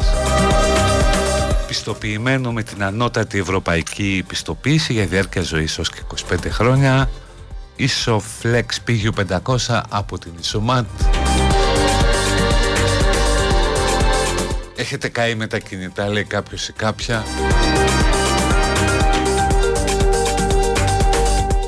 Πιστοποιημένο 1.67 2.53
με 2.53 2.63
την 2.63 2.83
ανώτατη 2.85 3.39
ευρωπαϊκή 3.39 4.25
πιστοποίηση 4.27 4.93
για 4.93 5.07
διάρκεια 5.07 5.43
ζωής 5.43 5.79
ως 5.79 5.91
και 5.91 6.01
25 6.31 6.37
χρόνια 6.49 7.11
Isoflex 7.79 8.65
PU500 8.87 9.81
από 9.89 10.19
την 10.19 10.33
Isomat 10.43 10.85
Έχετε 14.79 15.09
καεί 15.09 15.35
με 15.35 15.47
τα 15.47 15.59
κινητά, 15.59 16.09
λέει 16.09 16.25
κάποιος 16.25 16.69
ή 16.69 16.73
κάποια. 16.73 17.25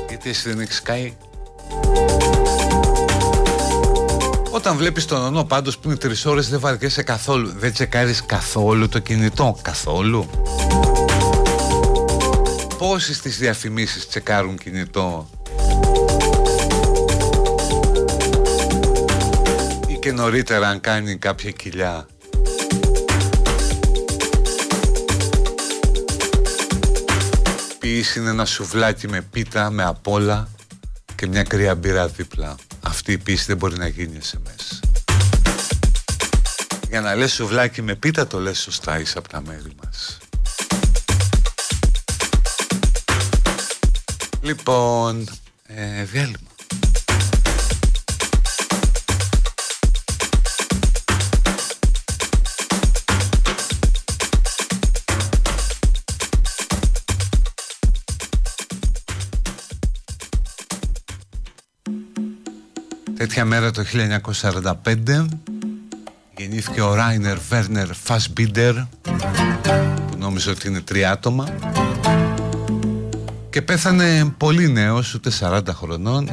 Γιατί 0.07 0.29
εσύ 0.29 0.49
δεν 0.49 0.59
έχεις 0.59 0.81
καεί; 0.81 1.13
Όταν 4.51 4.77
βλέπεις 4.77 5.05
τον 5.05 5.21
ονό 5.21 5.43
πάντως 5.43 5.77
που 5.77 5.87
είναι 5.89 5.97
τρεις 5.97 6.25
ώρες 6.25 6.49
δεν 6.49 6.59
βαριέσαι 6.59 7.03
καθόλου. 7.03 7.53
Δεν 7.57 7.73
τσεκάρεις 7.73 8.25
καθόλου 8.25 8.89
το 8.89 8.99
κινητό. 8.99 9.57
Καθόλου. 9.61 10.29
Πόσοι 12.77 13.13
στις 13.13 13.37
διαφημίσεις 13.37 14.07
τσεκάρουν 14.07 14.57
κινητό; 14.57 15.29
Ή 19.87 19.93
και 19.99 20.11
νωρίτερα 20.11 20.67
αν 20.67 20.79
κάνει 20.81 21.17
κάποια 21.17 21.51
κοιλιά; 21.51 22.07
Ποιείς 28.01 28.15
είναι 28.15 28.29
ένα 28.29 28.45
σουβλάκι 28.45 29.07
με 29.07 29.21
πίτα, 29.21 29.69
με 29.69 29.83
απόλα 29.83 30.47
και 31.15 31.27
μια 31.27 31.43
κρύα 31.43 31.75
μπύρα 31.75 32.07
δίπλα. 32.07 32.55
Αυτή 32.81 33.11
η 33.11 33.17
πίση 33.17 33.45
δεν 33.47 33.57
μπορεί 33.57 33.77
να 33.77 33.87
γίνει 33.87 34.19
SMS. 34.31 34.79
Για 36.89 37.01
να 37.01 37.15
λες 37.15 37.33
σουβλάκι 37.33 37.81
με 37.81 37.95
πίτα 37.95 38.27
το 38.27 38.39
λες 38.39 38.59
σωστά 38.59 38.99
είσαι 38.99 39.17
από 39.17 39.29
τα 39.29 39.41
μέρη 39.41 39.71
μας. 39.83 40.17
Λοιπόν, 44.41 45.29
ε, 45.65 46.03
διάλειμμα. 46.03 46.48
Τέτοια 63.19 63.45
μέρα 63.45 63.71
το 63.71 63.83
1945 64.41 65.25
γεννήθηκε 66.37 66.81
ο 66.81 66.93
Ράινερ 66.93 67.37
Βέρνερ 67.49 67.93
Φασμπίντερ 67.93 68.73
που 70.07 70.17
νόμιζε 70.17 70.49
ότι 70.49 70.67
είναι 70.67 70.79
τρία 70.81 71.11
άτομα. 71.11 71.47
Και 73.49 73.61
πέθανε 73.61 74.33
πολύ 74.37 74.71
νέος, 74.71 75.13
ούτε 75.13 75.31
40 75.39 75.59
χρονών. 75.69 76.29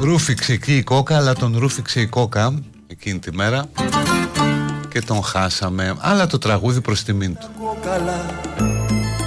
Ρούφηξε 0.00 0.52
εκεί 0.52 0.76
η 0.76 0.82
κόκα, 0.82 1.16
αλλά 1.16 1.34
τον 1.34 1.58
ρούφηξε 1.58 2.00
η 2.00 2.06
κόκα 2.06 2.62
εκείνη 2.86 3.18
τη 3.18 3.34
μέρα 3.34 3.64
και 4.88 5.00
τον 5.00 5.22
χάσαμε, 5.22 5.96
αλλά 5.98 6.26
το 6.26 6.38
τραγούδι 6.38 6.80
προς 6.80 7.02
τιμήν 7.02 7.34
του. 7.34 7.48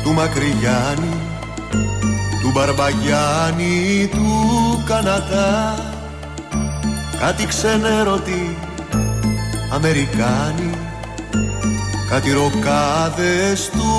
του 0.03 0.13
Μακρυγιάννη 0.13 1.20
του 2.41 2.51
Μπαρμπαγιάννη 2.53 4.09
του 4.11 4.83
Κανατά 4.85 5.75
κάτι 7.19 7.45
ξενερωτή 7.45 8.57
Αμερικάνοι 9.73 10.81
κάτι 12.11 12.31
ροκάδες 12.31 13.69
του 13.69 13.89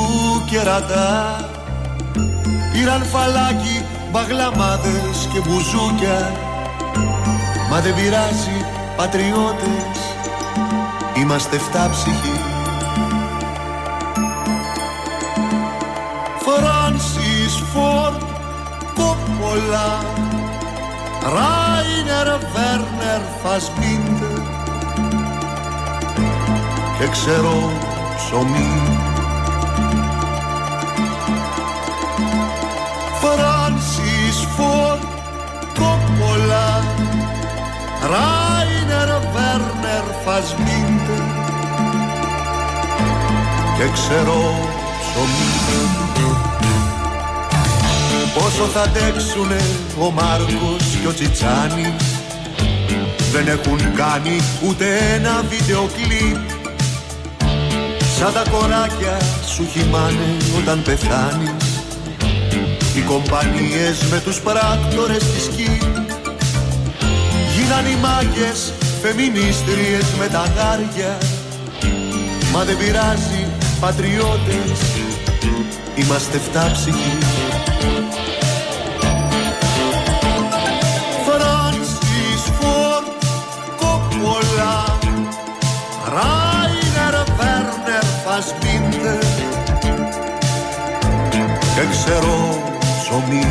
κερατά. 0.50 1.36
Πήραν 2.72 3.02
φαλάκι, 3.02 3.84
μπαγλαμάδες 4.12 5.28
και 5.32 5.40
μπουζούκια. 5.40 6.32
Μα 7.70 7.80
δεν 7.80 7.94
πειράζει 7.94 8.64
πατριώτες 8.96 9.98
Είμαστε 11.16 11.58
φτάψυχοι 11.58 12.40
Φράνσις 16.38 17.62
Φόρτ 17.72 18.31
Κόπολα 19.42 20.04
Ράινερ 21.22 22.26
Βέρνερ 22.26 23.20
Φασμπίντερ 23.42 24.40
Και 26.98 27.08
ξέρω 27.10 27.72
ψωμί. 28.16 28.98
Φράνσις 33.20 34.48
Φόρτ 34.56 35.02
Κόπολα 35.74 36.82
Ράινερ 38.10 39.08
Βέρνερ 39.08 40.04
Φασμπίντερ 40.24 41.24
Και 43.76 43.90
ξέρω 43.92 44.54
ψωμί 45.00 46.01
Πόσο 48.34 48.64
θα 48.64 48.80
αντέξουνε 48.80 49.60
ο 49.98 50.10
Μάρκος 50.10 50.84
και 51.00 51.08
ο 51.08 51.12
Τσιτσάνης; 51.12 52.04
Δεν 53.32 53.48
έχουν 53.48 53.94
κάνει 53.94 54.36
ούτε 54.68 54.86
ένα 55.14 55.44
βίντεο 55.50 55.88
κλιπ. 55.96 56.36
Σαν 58.18 58.32
τα 58.32 58.42
κοράκια 58.50 59.16
σου 59.46 59.66
χυμάνε 59.72 60.36
όταν 60.58 60.82
πεθάνεις. 60.82 61.66
Οι 62.96 63.00
κομπανίες 63.00 64.02
με 64.10 64.20
τους 64.24 64.40
πράκτορες 64.40 65.24
της 65.24 65.46
ΚΙ 65.56 65.78
Γίναν 67.54 67.86
οι 67.86 67.96
μάγκες 68.02 68.72
φεμινίστριες 69.02 70.06
με 70.18 70.26
τα 70.26 70.44
γάρια. 70.56 71.18
Μα 72.52 72.64
δεν 72.64 72.76
πειράζει 72.76 73.46
πατριώτες 73.80 74.78
Είμαστε 75.94 76.38
φτάψυχοι 76.38 77.18
Και 91.82 91.88
ξέρω 91.88 92.62
ψωμί. 92.80 93.46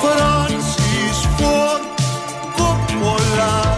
Φράνσις 0.00 1.28
Φόρτ 1.36 2.00
Κόπολα 2.56 3.76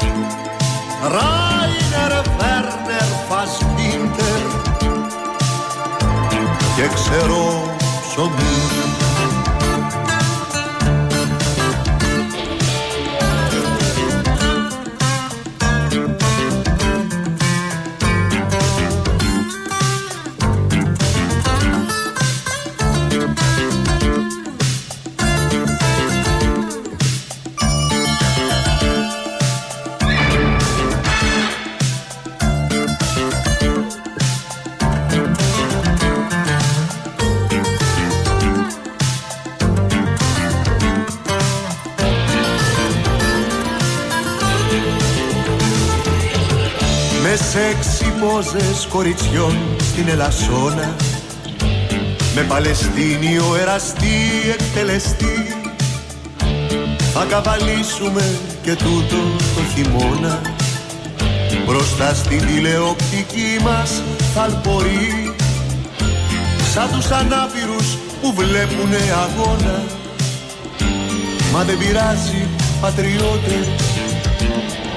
Ράινερ 1.03 2.13
Βέρνερ 2.39 3.11
Φασμπίντερ 3.29 4.43
Και 6.77 6.87
ξέρω 6.95 7.63
ψωμί 8.09 8.60
σεξι 48.43 48.57
πόζες 48.59 48.87
κοριτσιών 48.87 49.59
στην 49.79 50.09
Ελασσόνα. 50.09 50.95
Με 52.35 52.43
Παλαιστίνιο 52.43 53.57
εραστή 53.61 54.17
εκτελεστή. 54.53 55.57
Θα 57.13 57.25
καβαλήσουμε 57.25 58.39
και 58.63 58.75
τούτο 58.75 59.17
το 59.55 59.63
χειμώνα. 59.75 60.41
Μπροστά 61.67 62.15
στην 62.15 62.47
τηλεοπτική 62.47 63.59
μας 63.63 64.03
θαλπορεί 64.35 65.35
Σαν 66.75 66.91
τους 66.93 67.11
ανάπηρους 67.11 67.99
που 68.23 68.33
βλέπουνε 68.33 69.01
αγώνα. 69.25 69.83
Μα 71.53 71.65
δεν 71.65 71.79
πειράζει 71.79 72.49
πατριώτες. 72.81 73.69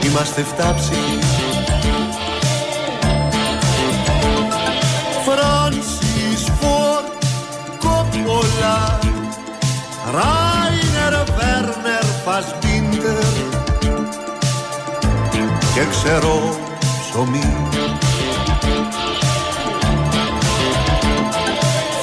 Είμαστε 0.06 0.44
φτάψοι 0.44 0.94
Ράινερ 10.14 11.24
Βέρνερ 11.38 12.06
Φασμπίντερ. 12.26 13.34
Και 15.74 15.82
ξέρω 15.90 16.58
ψωμί. 17.02 17.56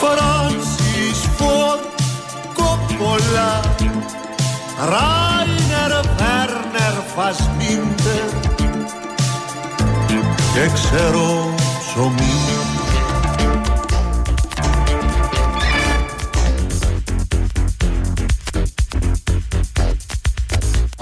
Φράνσις 0.00 1.28
Φόρτ 1.36 2.00
Κόπολα. 2.54 3.60
Ράινερ 4.78 5.92
Βέρνερ 6.16 6.94
Φασμπίντερ. 7.14 8.28
Και 10.52 10.70
ξέρω 10.74 11.54
ψωμί 11.78 12.69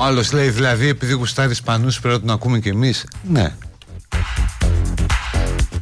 άλλος 0.08 0.32
λέει 0.32 0.48
δηλαδή 0.48 0.88
επειδή 0.88 1.12
γουστάρει 1.12 1.50
Ισπανούς 1.50 2.00
πρέπει 2.00 2.14
να 2.14 2.20
τον 2.20 2.30
ακούμε 2.30 2.58
κι 2.58 2.68
εμείς. 2.68 3.04
Ναι. 3.22 3.54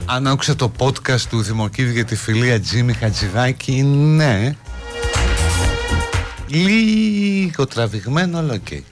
Αν 0.05 0.27
άκουσα 0.27 0.57
το 0.57 0.73
podcast 0.79 1.21
του 1.21 1.43
Δημοκίδη 1.43 1.93
για 1.93 2.05
τη 2.05 2.17
φιλία 2.17 2.61
Τζίμι 2.61 2.93
Χατζηδάκη, 2.93 3.83
ναι. 3.83 4.55
Λίγο 6.47 7.67
τραβηγμένο, 7.67 8.39
αλλά 8.39 8.53
οκ. 8.53 8.71
Οι 8.71 8.85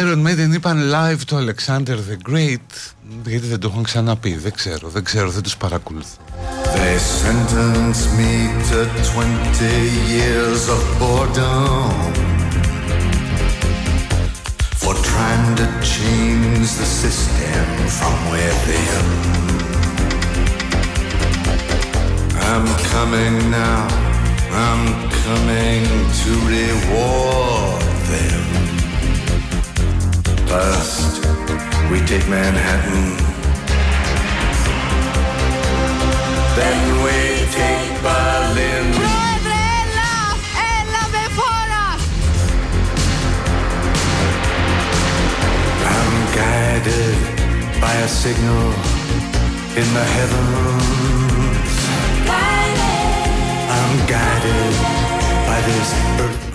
Iron 0.00 0.26
Maiden 0.26 0.54
είπαν 0.54 0.92
live 0.94 1.20
το 1.26 1.36
Alexander 1.36 1.94
the 1.94 2.30
Great 2.30 2.92
γιατί 3.26 3.46
δεν 3.46 3.60
το 3.60 3.68
έχουν 3.68 3.82
ξαναπεί, 3.82 4.36
δεν 4.36 4.52
ξέρω, 4.52 4.88
δεν 4.88 5.04
ξέρω, 5.04 5.30
δεν 5.30 5.42
τους 5.42 5.56
παρακολουθώ. 5.56 6.16
They 6.74 6.98
sentenced 6.98 8.16
me 8.16 8.48
to 8.70 8.78
20 9.14 9.64
years 10.08 10.68
of 10.68 10.80
boredom 10.98 11.90
for 14.80 14.94
trying 14.94 15.56
to 15.56 15.66
change 15.82 16.68
the 16.80 16.88
system 17.00 17.66
from 17.98 18.14
within. 18.30 19.06
I'm 22.50 22.66
coming 22.92 23.50
now, 23.50 23.86
I'm 24.50 24.84
coming 25.24 25.84
to 26.20 26.30
reward 26.52 27.82
them. 28.10 28.42
First, 30.46 31.24
we 31.90 31.98
take 32.06 32.28
Manhattan. 32.28 33.31
Then 36.58 36.80
we 37.04 37.18
take 37.58 37.92
Berlin. 38.06 38.84
Πρόεδρε, 39.00 39.62
έλα! 39.80 40.14
Έλα 40.76 41.02
με 41.12 41.24
φόρα! 41.36 41.86
I'm 45.94 46.14
guided 46.38 47.20
by 47.82 47.94
a 48.06 48.08
signal 48.22 48.66
in 49.80 49.88
the 49.96 50.06
heavens. 50.16 51.12
I'm 53.76 53.94
guided 54.12 54.74
by 55.46 55.58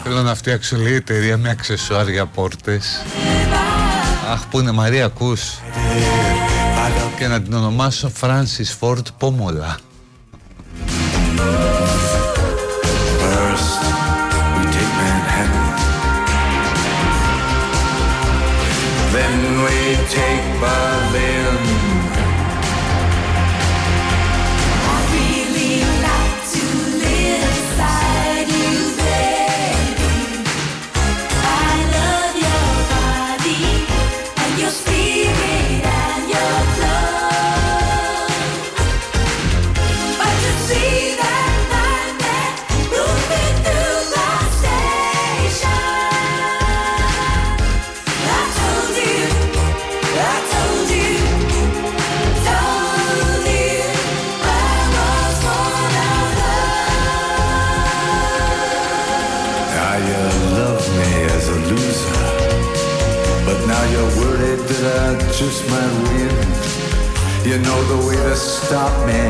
Θέλω 0.04 0.22
να 0.22 0.36
φτιάξω 0.36 0.78
λίγη 0.78 0.96
εταιρεία 0.96 1.38
με 1.38 1.50
αξεσουάρια 1.50 2.26
πόρτες 2.26 3.02
Αχ 4.32 4.48
που 4.48 4.60
είναι 4.60 4.72
Μαρία 4.72 5.06
ακούς 5.06 5.42
Και 7.18 7.28
να 7.28 7.42
την 7.42 7.54
ονομάσω 7.54 8.12
Francis 8.22 8.80
Ford 8.80 9.04
Pomola 9.20 9.87
take 20.18 20.62
my 20.62 21.12
lead. 21.14 21.37
Stop 68.68 68.92
me, 69.08 69.24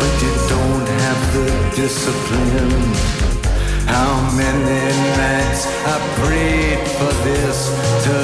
but 0.00 0.12
you 0.24 0.32
don't 0.48 0.88
have 1.04 1.20
the 1.36 1.46
discipline. 1.76 2.72
How 3.86 4.12
many 4.34 4.80
nights 5.20 5.62
I 5.92 5.96
prayed 6.20 6.80
for 6.96 7.12
this 7.28 7.58
to 8.06 8.16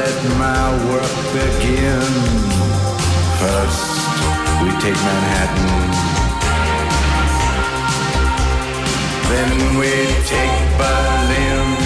let 0.00 0.18
my 0.44 0.64
work 0.90 1.16
begin. 1.32 2.12
First, 3.40 3.88
we 4.60 4.68
take 4.84 5.00
Manhattan. 5.06 5.72
Then 9.30 9.78
we 9.80 9.92
take 10.28 10.56
Berlin. 10.76 11.85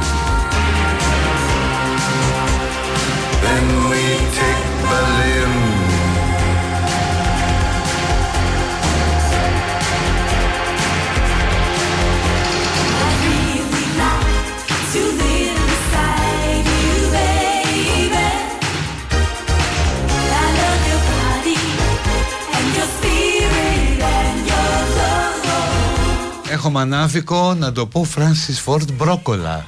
Έχω 26.61 26.69
μάθω 26.69 27.53
να 27.53 27.71
το 27.71 27.85
πω 27.87 28.03
φράσει 28.03 28.53
φόρτ 28.53 28.91
μπροκολα. 28.91 29.65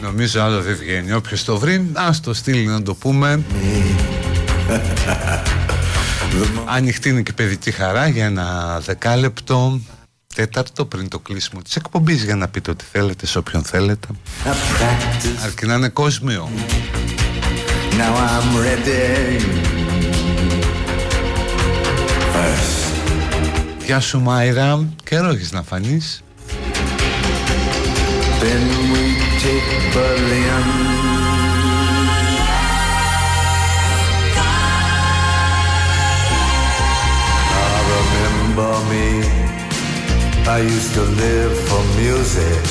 Νομίζω 0.00 0.42
άλλο 0.42 0.62
δεν 0.62 0.76
βγαίνει. 0.76 1.12
Όποιος 1.12 1.44
το 1.44 1.58
βρει 1.58 1.90
ας 1.92 2.20
το 2.20 2.34
στείλει 2.34 2.66
να 2.66 2.82
το 2.82 2.94
πούμε. 2.94 3.42
Ανοιχτή 6.64 7.08
είναι 7.08 7.22
και 7.22 7.32
παιδική 7.32 7.70
χαρά 7.70 8.08
για 8.08 8.24
ένα 8.24 8.78
δεκάλεπτο 8.84 9.80
Τέταρτο 10.34 10.84
πριν 10.84 11.08
το 11.08 11.18
κλείσιμο 11.18 11.62
της 11.62 11.76
εκπομπής 11.76 12.24
Για 12.24 12.36
να 12.36 12.48
πείτε 12.48 12.70
ό,τι 12.70 12.84
θέλετε 12.92 13.26
σε 13.26 13.38
όποιον 13.38 13.62
θέλετε. 13.62 14.08
I 14.44 14.48
practice. 14.48 15.44
Αρκεί 15.44 15.66
να 15.66 15.74
είναι 15.74 15.88
κόσμιο. 15.88 16.48
Now 17.98 18.14
I'm 18.16 18.56
ready. 18.64 19.40
First, 22.34 22.92
Γεια 23.84 24.00
σου 24.00 24.20
Μάιρα. 24.20 24.88
Καιρό 25.04 25.28
έχεις 25.28 25.52
να 25.52 25.62
φανείς. 25.62 26.22
Then 28.40 28.92
we 28.92 29.11
take 29.42 29.92
Berlin. 29.92 30.64
Remember 37.94 38.74
me. 38.92 39.08
I 40.46 40.58
used 40.62 40.94
to 40.94 41.02
live 41.22 41.54
for 41.68 41.82
music. 42.02 42.62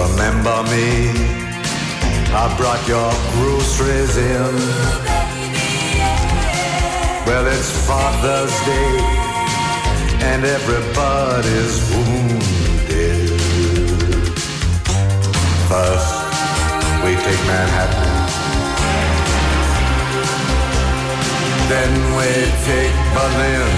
Remember 0.00 0.58
me. 0.72 0.88
I 2.32 2.44
brought 2.56 2.82
your 2.88 3.12
groceries 3.34 4.16
in. 4.16 4.54
Well, 7.26 7.46
it's 7.56 7.72
Father's 7.86 8.56
Day, 8.70 8.92
and 10.30 10.42
everybody's 10.42 11.76
wounded. 11.90 12.51
First, 15.72 16.14
we 17.02 17.12
take 17.24 17.42
Manhattan. 17.46 18.10
Then 21.70 21.92
we 22.16 22.30
take 22.68 22.96
Berlin. 23.14 23.72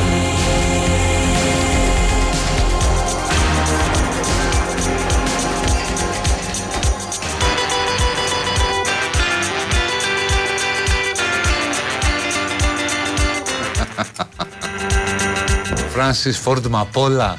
Francis 15.93 16.37
Ford 16.45 16.69
Μαπόλα 16.69 17.39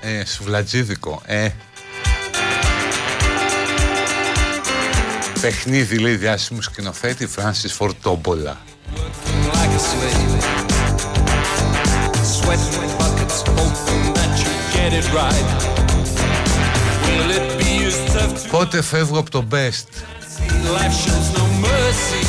ε, 0.00 0.24
Σουβλατζίδικο 0.24 1.22
ε. 1.24 1.48
Will 17.06 17.30
it 17.38 17.58
be 17.58 17.86
as 17.86 17.96
tough 18.12 18.42
to 18.42 18.50
Πότε 18.50 18.82
φεύγω 18.82 19.18
από 19.18 19.30
το 19.30 19.44
best; 19.50 19.56
See? 19.56 20.50
Life 20.76 20.96
shows 21.04 21.36
no 21.36 21.42
mercy. 21.64 22.26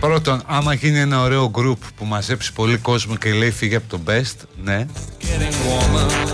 Πρώτον, 0.00 0.42
άμα 0.46 0.74
γίνει 0.74 0.98
ένα 0.98 1.22
ωραίο 1.22 1.50
group 1.54 1.78
που 1.96 2.04
μαζέψει 2.04 2.52
πολύ 2.52 2.76
κόσμο 2.76 3.16
και 3.16 3.32
λέει 3.32 3.50
φύγε 3.50 3.76
από 3.76 3.88
το 3.88 4.00
best, 4.06 4.36
ναι. 4.62 4.86
Getting 5.20 6.33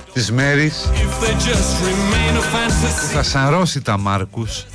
της 0.13 0.31
Μέρης 0.31 0.89
που 3.01 3.07
θα 3.13 3.23
σαρώσει 3.23 3.81
τα 3.81 3.97
Μάρκους. 3.97 4.65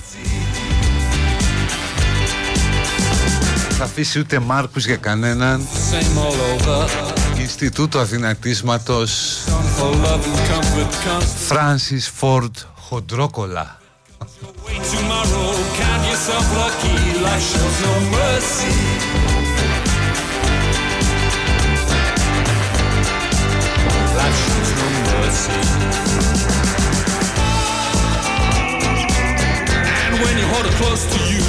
Θα 3.79 3.85
αφήσει 3.85 4.19
ούτε 4.19 4.39
Μάρκους 4.39 4.87
για 4.87 4.97
κανέναν. 4.97 5.67
Ινστιτούτο 7.39 7.99
Αθηνακτίσματος 7.99 9.39
Φράνσις 11.47 12.11
Φόρτ 12.15 12.57
Χοντρόκολα. 12.89 13.79
And 30.07 30.15
when 30.23 30.39
you 30.39 30.47
hold 30.55 30.67
it 30.67 30.75
close 30.79 31.03
to 31.03 31.19
you, 31.27 31.43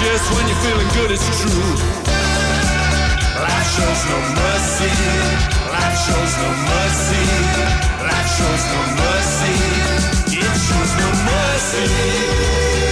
just 0.00 0.24
when 0.32 0.48
you're 0.48 0.62
feeling 0.64 0.88
good, 0.96 1.10
it's 1.12 1.28
true. 1.42 1.76
Life 3.36 3.68
shows 3.76 4.02
no 4.08 4.18
mercy. 4.40 4.92
Life 5.68 5.98
shows 6.08 6.32
no 6.40 6.48
mercy. 6.72 7.26
Life 8.00 8.30
shows 8.32 8.64
no 8.72 8.80
mercy. 8.96 9.56
It 10.40 10.56
shows 10.56 10.92
no 10.96 11.08
mercy. 11.28 12.91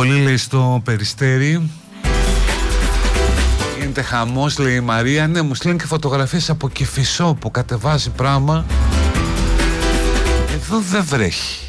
πολύ 0.00 0.22
λέει 0.22 0.36
στο 0.36 0.80
Περιστέρι. 0.84 1.70
Γίνεται 3.78 4.02
χαμός 4.02 4.58
λέει 4.58 4.74
η 4.74 4.80
Μαρία. 4.80 5.26
Ναι 5.26 5.42
μου 5.42 5.54
στέλνει 5.54 5.78
και 5.78 5.86
φωτογραφίες 5.86 6.50
από 6.50 6.68
κεφίσο, 6.68 7.36
που 7.40 7.50
κατεβάζει 7.50 8.10
πράγμα. 8.10 8.64
Εδώ 10.54 10.80
δεν 10.90 11.04
βρέχει. 11.04 11.59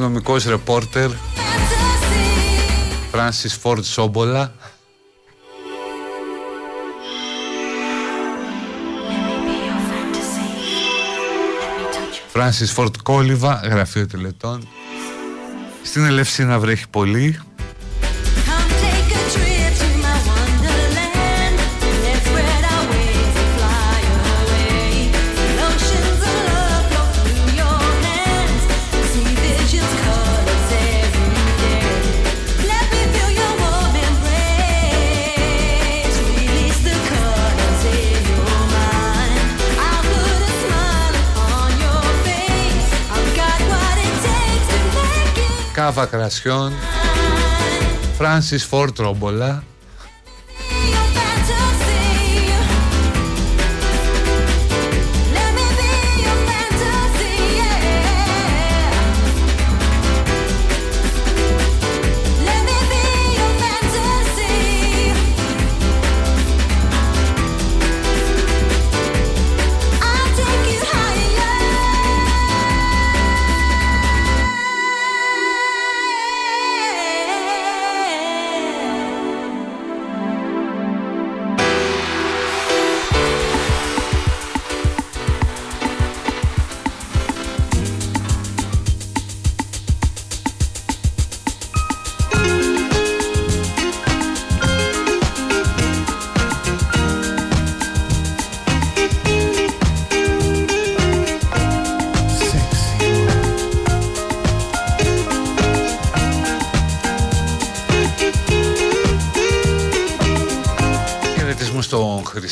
Νομικός 0.00 0.44
ρεπόρτερ 0.44 1.10
Φράνσις 3.10 3.58
Ford 3.62 3.84
Σόμπολα 3.84 4.52
Φράνσις 12.28 12.74
Ford 12.76 12.90
Κόλιβα, 13.02 13.60
γραφείο 13.64 14.06
τηλετών. 14.06 14.68
Στην 15.82 16.04
να 16.44 16.58
βρέχει 16.58 16.88
πολύ 16.88 17.40
Σάβα 45.92 46.06
Κρασιόν, 46.06 46.72
Φράνσις 48.16 48.64
Φόρτρομπολα, 48.64 49.62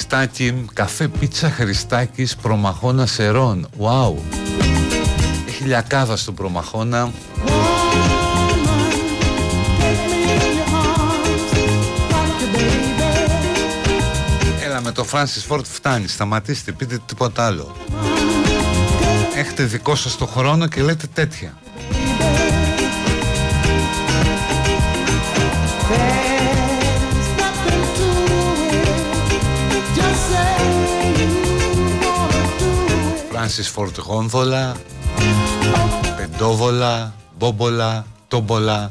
στο 0.09 0.17
Χριστάκι 0.17 0.65
Καφέ 0.73 1.09
πίτσα 1.09 1.51
Χριστάκης 1.51 2.37
Προμαχώνα 2.37 3.07
Σερών 3.07 3.69
Wow. 3.79 4.15
Έχει 5.49 5.65
λιακάδα 5.65 6.17
στον 6.17 6.35
Προμαχώνα. 6.35 7.11
Έλα 14.65 14.81
με 14.81 14.93
το 14.93 15.07
Francis 15.13 15.49
Ford 15.49 15.65
φτάνει. 15.65 16.09
Σταματήστε 16.09 16.73
πείτε 16.73 17.01
τίποτα 17.07 17.47
άλλο. 17.47 17.77
Έχετε 19.37 19.63
δικό 19.63 19.95
σας 19.95 20.17
το 20.17 20.27
χρόνο 20.27 20.69
και 20.69 20.83
λέτε 20.83 21.07
τέτοια 21.13 21.59
Φράνσις 33.49 33.69
Φόρτ 33.69 33.99
Γόνδολα 33.99 34.77
Πεντόβολα 36.17 37.15
Μπόμπολα 37.39 38.07
Τόμπολα 38.29 38.91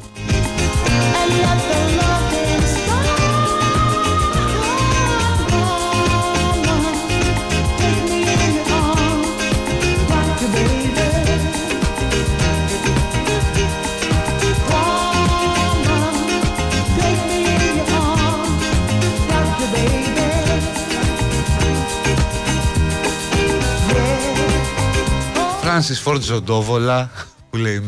Φράνσις 25.77 25.99
Φόρτ 25.99 26.23
Ζοντόβολα 26.23 27.11
που 27.49 27.57
λέει 27.57 27.75
η 27.75 27.79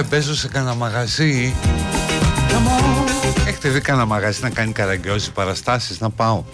δεν 0.00 0.08
παίζω 0.08 0.34
σε 0.34 0.48
κανένα 0.48 0.74
μαγαζί. 0.74 1.54
Έχετε 3.46 3.68
δει 3.68 3.80
κανένα 3.80 4.06
μαγαζί 4.06 4.42
να 4.42 4.50
κάνει 4.50 4.72
καραγκιόζι 4.72 5.30
παραστάσεις 5.30 6.00
Να 6.00 6.10
πάω. 6.10 6.44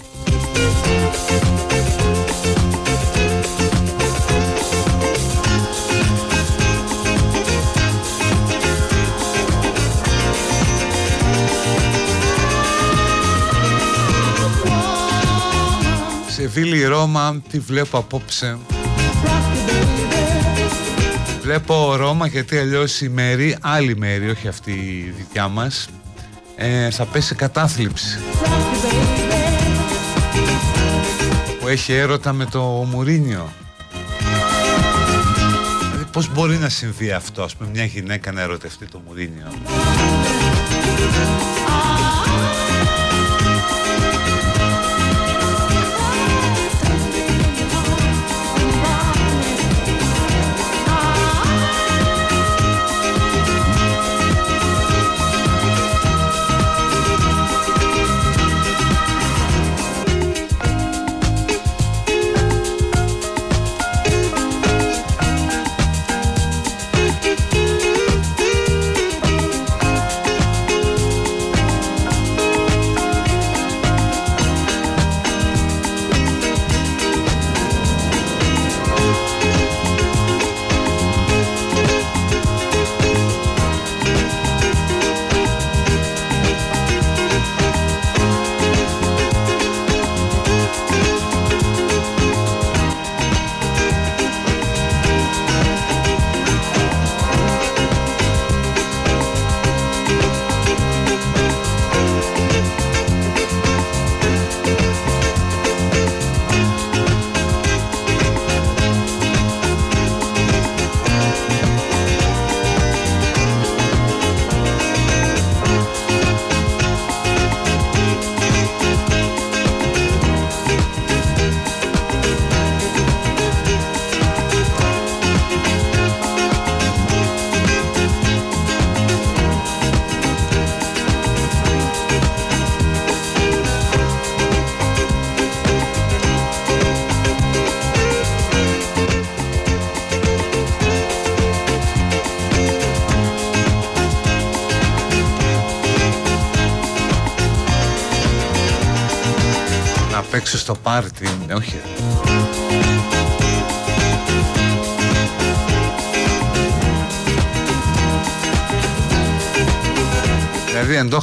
Σε 16.28 16.46
Βίλη 16.46 16.84
Ρώμα 16.84 17.42
τι 17.50 17.58
βλέπω 17.58 17.98
απόψε 17.98 18.58
Βλέπω 21.46 21.96
Ρώμα 21.96 22.26
γιατί 22.26 22.58
αλλιώς 22.58 23.00
η 23.00 23.08
Μέρη, 23.08 23.56
άλλη 23.60 23.96
Μέρη, 23.96 24.30
όχι 24.30 24.48
αυτή 24.48 24.70
η 24.70 25.14
δικιά 25.16 25.48
μας, 25.48 25.88
ε, 26.56 26.90
θα 26.90 27.04
πέσει 27.04 27.34
κατάθλιψη. 27.34 28.18
Που 31.60 31.68
έχει 31.68 31.92
έρωτα 31.92 32.32
με 32.32 32.44
το 32.44 32.60
Μουρίνιο. 32.62 33.52
Δηλαδή 35.90 36.04
πώς 36.12 36.32
μπορεί 36.32 36.56
να 36.56 36.68
συμβεί 36.68 37.12
αυτό, 37.12 37.42
ας 37.42 37.56
πούμε, 37.56 37.70
μια 37.70 37.84
γυναίκα 37.84 38.32
να 38.32 38.40
ερωτευτεί 38.40 38.86
το 38.86 39.02
Μουρίνιο; 39.06 39.46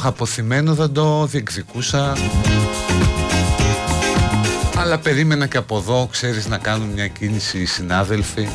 Είχα 0.04 0.12
απωθημένο 0.12 0.74
θα 0.74 0.90
το 0.90 1.26
διεκδικούσα. 1.26 2.16
Αλλά 4.76 4.98
περίμενα 4.98 5.46
και 5.46 5.56
από 5.56 5.76
εδώ, 5.76 6.08
ξέρεις, 6.10 6.46
να 6.46 6.58
κάνουν 6.58 6.88
μια 6.88 7.08
κίνηση 7.08 7.58
οι 7.58 7.64
συνάδελφοι. 7.64 8.48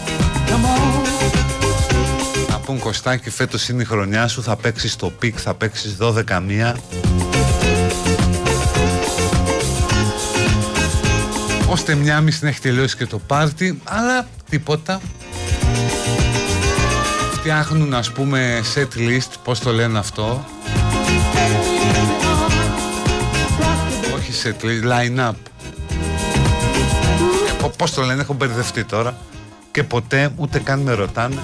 Να 2.49 2.57
πουν 2.57 2.79
Κωστάκη 2.79 3.29
φέτος 3.29 3.69
είναι 3.69 3.81
η 3.81 3.85
χρονιά 3.85 4.27
σου, 4.27 4.43
θα 4.43 4.55
παίξεις 4.55 4.95
το 4.95 5.09
peak, 5.09 5.37
θα 5.41 5.53
παίξεις 5.53 5.97
12 5.99 6.41
μία 6.47 6.77
Ώστε 11.67 11.95
μια 11.95 12.21
μισή 12.21 12.39
να 12.43 12.49
έχει 12.49 12.59
τελειώσει 12.59 12.97
και 12.97 13.05
το 13.05 13.19
πάρτι 13.19 13.81
Αλλά 13.83 14.27
τίποτα. 14.49 15.01
Φτιάχνουν 17.31 17.93
ας 17.93 18.11
πούμε 18.11 18.61
set 18.75 18.97
list 18.97 19.31
Πώς 19.43 19.59
το 19.59 19.71
λένε 19.71 19.99
αυτό 19.99 20.45
Όχι 24.15 24.31
set 24.43 24.65
list, 24.65 24.91
line 24.91 25.29
up 25.29 25.33
έχω, 27.59 27.69
πώς 27.69 27.91
το 27.91 28.01
λένε, 28.01 28.21
έχω 28.21 28.33
μπερδευτεί 28.33 28.83
τώρα 28.83 29.17
και 29.71 29.83
ποτέ 29.83 30.33
ούτε 30.35 30.59
καν 30.59 30.79
με 30.79 30.93
ρωτάνε 30.93 31.39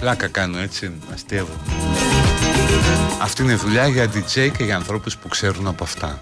Πλάκα 0.00 0.26
κάνω 0.26 0.58
έτσι, 0.58 0.92
αστείευω. 1.12 1.52
Αυτή 3.22 3.42
είναι 3.42 3.54
δουλειά 3.54 3.86
για 3.86 4.04
DJ 4.04 4.50
και 4.56 4.64
για 4.64 4.76
ανθρώπους 4.76 5.16
που 5.16 5.28
ξέρουν 5.28 5.66
από 5.66 5.84
αυτά. 5.84 6.20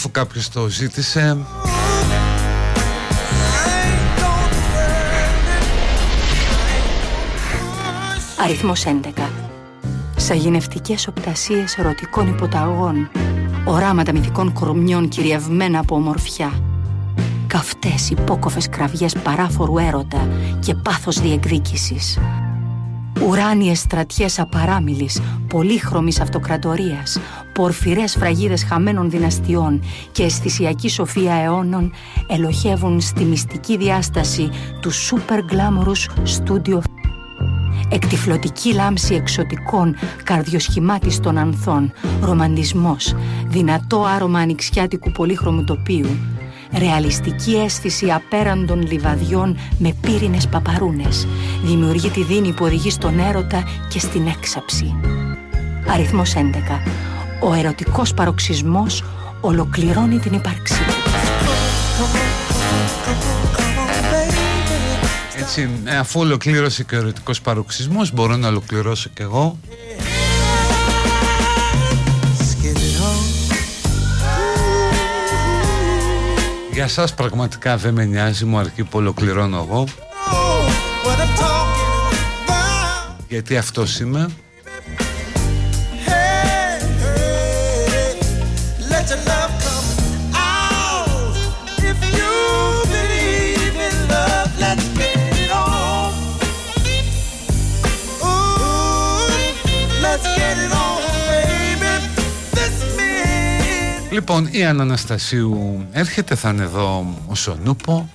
Αφού 0.00 0.10
κάποιος 0.10 0.48
το 0.48 0.68
ζήτησε 0.68 1.20
I 1.20 1.68
ain't 3.72 4.18
gonna 4.20 4.48
burn 4.52 5.10
it. 8.38 8.44
Αριθμός 8.44 8.84
11. 8.84 9.28
Σαγηνευτικές 10.16 11.06
οπτασίες 11.06 11.78
ερωτικών 11.78 12.28
υποταγών. 12.28 13.10
Οράματα 13.64 14.12
μυθικών 14.12 14.52
κορμιών 14.52 15.08
κυριευμένα 15.08 15.78
από 15.78 15.94
ομορφιά. 15.94 16.52
Καυτές 17.46 18.10
υπόκοφες 18.10 18.68
κραυγές 18.68 19.14
παράφορου 19.22 19.78
έρωτα 19.78 20.28
και 20.60 20.74
πάθος 20.74 21.20
διεκδίκησης. 21.20 22.18
Ουράνιες 23.26 23.78
στρατιές 23.78 24.38
απαράμιλης, 24.38 25.20
πολύχρωμης 25.50 26.20
αυτοκρατορίας, 26.20 27.18
πορφυρές 27.52 28.16
φραγίδες 28.16 28.64
χαμένων 28.64 29.10
δυναστιών 29.10 29.82
και 30.12 30.22
αισθησιακή 30.22 30.88
σοφία 30.88 31.34
αιώνων 31.34 31.92
ελοχεύουν 32.28 33.00
στη 33.00 33.24
μυστική 33.24 33.76
διάσταση 33.76 34.50
του 34.80 34.90
super 34.92 35.38
glamorous 35.38 36.24
studio 36.38 36.78
Εκτιφλωτική 37.92 38.74
λάμψη 38.74 39.14
εξωτικών, 39.14 39.96
καρδιοσχημάτιστων 40.24 41.38
ανθών, 41.38 41.92
ρομαντισμός, 42.20 43.14
δυνατό 43.46 44.04
άρωμα 44.04 44.38
ανοιξιάτικου 44.38 45.10
πολύχρωμου 45.10 45.64
τοπίου, 45.64 46.08
ρεαλιστική 46.78 47.56
αίσθηση 47.56 48.10
απέραντων 48.10 48.82
λιβαδιών 48.82 49.56
με 49.78 49.94
πύρινες 50.00 50.48
παπαρούνες, 50.48 51.26
δημιουργεί 51.64 52.08
τη 52.08 52.22
δίνη 52.22 52.52
που 52.52 52.64
οδηγεί 52.64 52.90
στον 52.90 53.18
έρωτα 53.18 53.64
και 53.88 53.98
στην 53.98 54.26
έξαψη. 54.26 54.94
Αριθμός 55.92 56.34
11. 56.34 56.82
Ο 57.40 57.54
ερωτικός 57.54 58.14
παροξισμός 58.14 59.04
ολοκληρώνει 59.40 60.18
την 60.18 60.32
ύπαρξή 60.32 60.74
του. 60.74 60.92
Έτσι, 65.38 65.70
ε, 65.84 65.96
αφού 65.96 66.20
ολοκλήρωσε 66.20 66.84
και 66.84 66.94
ο 66.94 66.98
ερωτικός 66.98 67.40
παροξισμός 67.40 68.12
μπορώ 68.12 68.36
να 68.36 68.48
ολοκληρώσω 68.48 69.10
και 69.14 69.22
εγώ 69.22 69.58
Let's 72.38 72.64
get 72.64 72.76
it 72.76 73.02
on. 73.02 73.54
Για 76.72 76.88
σας 76.88 77.14
πραγματικά 77.14 77.76
δεν 77.76 77.94
με 77.94 78.04
νοιάζει 78.04 78.44
μου 78.44 78.58
αρκεί 78.58 78.82
που 78.82 78.98
ολοκληρώνω 78.98 79.56
εγώ 79.56 79.84
Oh, 79.84 81.06
what 81.06 81.16
I'm 81.16 81.40
talking 81.40 82.48
about. 82.48 83.24
γιατί 83.28 83.56
αυτός 83.56 84.00
είμαι 84.00 84.28
Λοιπόν 104.10 104.48
η 104.50 104.64
Άννα 104.64 104.82
Αναστασίου 104.82 105.86
έρχεται 105.92 106.34
θα 106.34 106.50
είναι 106.50 106.62
εδώ 106.62 107.06
ο 107.26 107.34
Σονούπο. 107.34 108.10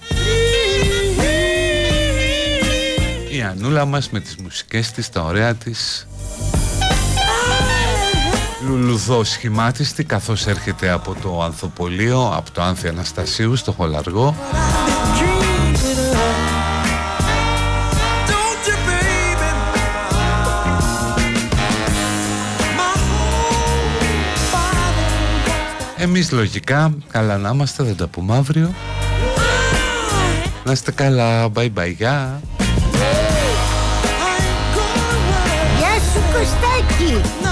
Η 3.32 3.42
Ανούλα 3.42 3.86
μας 3.86 4.10
με 4.10 4.20
τις 4.20 4.36
μουσικές 4.36 4.92
της, 4.92 5.10
τα 5.10 5.22
ωραία 5.22 5.54
της. 5.54 6.08
Λουλουδό 8.68 9.24
σχημάτιστη 9.24 10.04
καθώς 10.04 10.48
έρχεται 10.48 10.90
από 10.90 11.16
το 11.22 11.44
Ανθοπολείο, 11.44 12.32
από 12.36 12.52
το 12.52 12.62
Άνθη 12.62 12.88
Αναστασίου 12.88 13.56
στο 13.56 13.72
Χολαργό 13.72 14.36
Εμείς 26.06 26.32
λογικά 26.32 26.94
καλά 27.12 27.38
να 27.38 27.50
είμαστε, 27.50 27.84
δεν 27.84 27.96
τα 27.96 28.08
πούμε 28.08 28.36
αύριο 28.36 28.74
Να 30.64 30.72
είστε 30.72 30.92
καλά, 30.92 31.52
bye 31.54 31.70
bye, 31.78 31.94
γεια 31.98 32.42
Γεια 35.78 35.94
σου 36.14 36.20
Κωστάκη. 36.34 37.22
No, 37.44 37.45